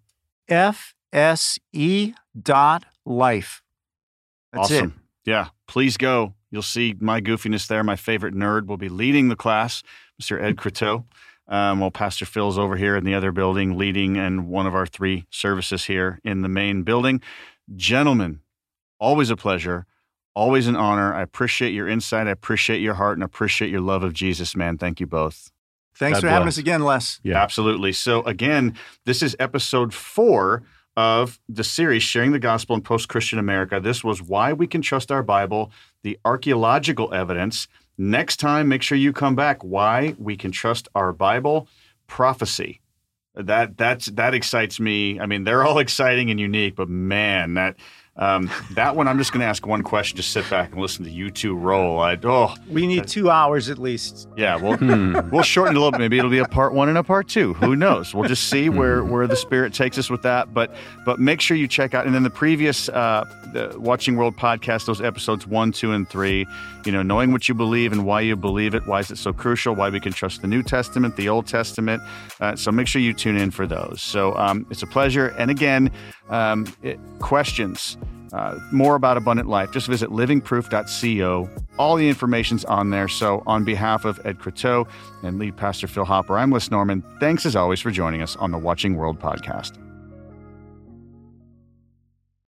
FSE 0.49 2.13
dot 2.39 2.85
life. 3.05 3.61
That's 4.51 4.71
awesome. 4.71 5.01
it. 5.25 5.29
Yeah 5.31 5.47
please 5.73 5.97
go. 5.97 6.35
You'll 6.51 6.61
see 6.61 6.95
my 6.99 7.19
goofiness 7.19 7.65
there. 7.65 7.83
My 7.83 7.95
favorite 7.95 8.35
nerd 8.35 8.67
will 8.67 8.77
be 8.77 8.89
leading 8.89 9.29
the 9.29 9.35
class, 9.35 9.81
Mr. 10.21 10.39
Ed 10.39 10.55
Croteau. 10.55 11.05
Um, 11.47 11.79
while 11.79 11.89
Pastor 11.89 12.25
Phil's 12.25 12.59
over 12.59 12.77
here 12.77 12.95
in 12.95 13.03
the 13.03 13.15
other 13.15 13.31
building 13.31 13.75
leading 13.75 14.17
and 14.17 14.47
one 14.47 14.67
of 14.67 14.75
our 14.75 14.85
three 14.85 15.25
services 15.31 15.85
here 15.85 16.19
in 16.23 16.41
the 16.41 16.47
main 16.47 16.83
building. 16.83 17.21
Gentlemen, 17.75 18.39
always 18.99 19.31
a 19.31 19.35
pleasure, 19.35 19.87
always 20.35 20.67
an 20.67 20.75
honor. 20.75 21.13
I 21.13 21.21
appreciate 21.21 21.73
your 21.73 21.87
insight. 21.87 22.27
I 22.27 22.31
appreciate 22.31 22.81
your 22.81 22.95
heart 22.95 23.17
and 23.17 23.23
appreciate 23.23 23.71
your 23.71 23.81
love 23.81 24.03
of 24.03 24.13
Jesus, 24.13 24.55
man. 24.55 24.77
Thank 24.77 24.99
you 24.99 25.07
both. 25.07 25.51
Thanks 25.95 26.17
God 26.17 26.21
for 26.21 26.29
having 26.29 26.47
us 26.47 26.57
again, 26.57 26.83
Les. 26.83 27.19
Yeah. 27.23 27.41
Absolutely. 27.41 27.93
So, 27.93 28.23
again, 28.23 28.75
this 29.05 29.21
is 29.21 29.35
episode 29.39 29.93
four 29.93 30.63
of 30.95 31.39
the 31.47 31.63
series, 31.63 32.03
Sharing 32.03 32.31
the 32.31 32.39
Gospel 32.39 32.75
in 32.75 32.81
Post 32.81 33.09
Christian 33.09 33.39
America. 33.39 33.79
This 33.79 34.03
was 34.03 34.21
Why 34.21 34.53
We 34.53 34.67
Can 34.67 34.81
Trust 34.81 35.11
Our 35.11 35.23
Bible, 35.23 35.71
the 36.03 36.19
archaeological 36.25 37.13
evidence. 37.13 37.67
Next 37.97 38.37
time, 38.37 38.67
make 38.67 38.81
sure 38.81 38.97
you 38.97 39.13
come 39.13 39.35
back. 39.35 39.63
Why 39.63 40.15
We 40.17 40.35
Can 40.35 40.51
Trust 40.51 40.87
Our 40.95 41.13
Bible, 41.13 41.67
prophecy. 42.07 42.79
That 43.35 43.77
that's 43.77 44.07
that 44.07 44.35
excites 44.35 44.79
me. 44.79 45.19
I 45.19 45.25
mean, 45.25 45.43
they're 45.43 45.63
all 45.63 45.79
exciting 45.79 46.29
and 46.29 46.39
unique, 46.39 46.75
but 46.75 46.89
man, 46.89 47.55
that 47.55 47.75
um, 48.15 48.49
that 48.75 48.95
one 48.95 49.07
I'm 49.07 49.17
just 49.17 49.31
going 49.31 49.41
to 49.41 49.47
ask 49.47 49.65
one 49.65 49.81
question. 49.81 50.17
Just 50.17 50.31
sit 50.31 50.47
back 50.49 50.71
and 50.71 50.79
listen 50.81 51.03
to 51.05 51.09
you 51.09 51.31
two 51.31 51.55
roll. 51.55 51.99
I 51.99 52.17
oh 52.23 52.53
We 52.69 52.85
need 52.85 53.07
two 53.07 53.31
hours 53.31 53.69
at 53.69 53.79
least. 53.79 54.29
yeah, 54.37 54.55
we'll 54.55 54.77
we'll 55.31 55.41
shorten 55.41 55.75
it 55.75 55.77
a 55.77 55.81
little 55.81 55.91
bit. 55.91 55.99
Maybe 55.99 56.19
it'll 56.19 56.29
be 56.29 56.37
a 56.37 56.45
part 56.45 56.73
one 56.73 56.89
and 56.89 56.97
a 56.97 57.03
part 57.03 57.27
two. 57.27 57.53
Who 57.55 57.75
knows? 57.75 58.13
We'll 58.13 58.29
just 58.29 58.49
see 58.49 58.69
where 58.69 59.03
where 59.03 59.25
the 59.25 59.35
spirit 59.35 59.73
takes 59.73 59.97
us 59.97 60.09
with 60.11 60.21
that. 60.21 60.53
But 60.53 60.75
but 61.05 61.19
make 61.19 61.41
sure 61.41 61.57
you 61.57 61.67
check 61.67 61.93
out 61.95 62.05
and 62.05 62.13
then 62.13 62.21
the 62.23 62.29
previous 62.29 62.87
uh, 62.89 63.25
the 63.51 63.73
Watching 63.79 64.15
World 64.15 64.35
podcast, 64.37 64.85
those 64.85 65.01
episodes 65.01 65.47
one, 65.47 65.71
two, 65.71 65.91
and 65.91 66.07
three. 66.07 66.45
You 66.85 66.91
know, 66.91 67.01
knowing 67.01 67.31
what 67.31 67.47
you 67.47 67.55
believe 67.55 67.93
and 67.93 68.05
why 68.05 68.21
you 68.21 68.35
believe 68.35 68.75
it. 68.75 68.85
Why 68.85 68.99
is 68.99 69.09
it 69.09 69.17
so 69.17 69.31
crucial? 69.31 69.73
Why 69.73 69.89
we 69.89 69.99
can 70.01 70.11
trust 70.11 70.41
the 70.41 70.47
New 70.47 70.61
Testament, 70.61 71.15
the 71.15 71.29
Old 71.29 71.47
Testament. 71.47 72.03
Uh, 72.41 72.55
so 72.57 72.71
make 72.71 72.87
sure 72.87 73.01
you 73.01 73.13
tune 73.13 73.37
in 73.37 73.51
for 73.51 73.65
those. 73.65 74.01
So 74.01 74.35
um, 74.35 74.67
it's 74.69 74.83
a 74.83 74.87
pleasure. 74.87 75.27
And 75.37 75.49
again, 75.49 75.89
um, 76.29 76.71
it, 76.81 76.99
questions. 77.19 77.97
Uh, 78.31 78.57
more 78.71 78.95
about 78.95 79.15
abundant 79.15 79.47
life, 79.47 79.71
just 79.71 79.87
visit 79.87 80.09
livingproof.co. 80.09 81.49
All 81.77 81.95
the 81.95 82.09
information's 82.09 82.65
on 82.65 82.89
there. 82.89 83.07
So, 83.07 83.43
on 83.45 83.63
behalf 83.63 84.05
of 84.05 84.19
Ed 84.25 84.39
Croteau 84.39 84.87
and 85.21 85.37
lead 85.37 85.55
pastor 85.55 85.87
Phil 85.87 86.05
Hopper, 86.05 86.37
I'm 86.37 86.49
Les 86.49 86.71
Norman. 86.71 87.03
Thanks 87.19 87.45
as 87.45 87.55
always 87.55 87.79
for 87.79 87.91
joining 87.91 88.23
us 88.23 88.35
on 88.37 88.49
the 88.49 88.57
Watching 88.57 88.95
World 88.95 89.19
podcast. 89.19 89.82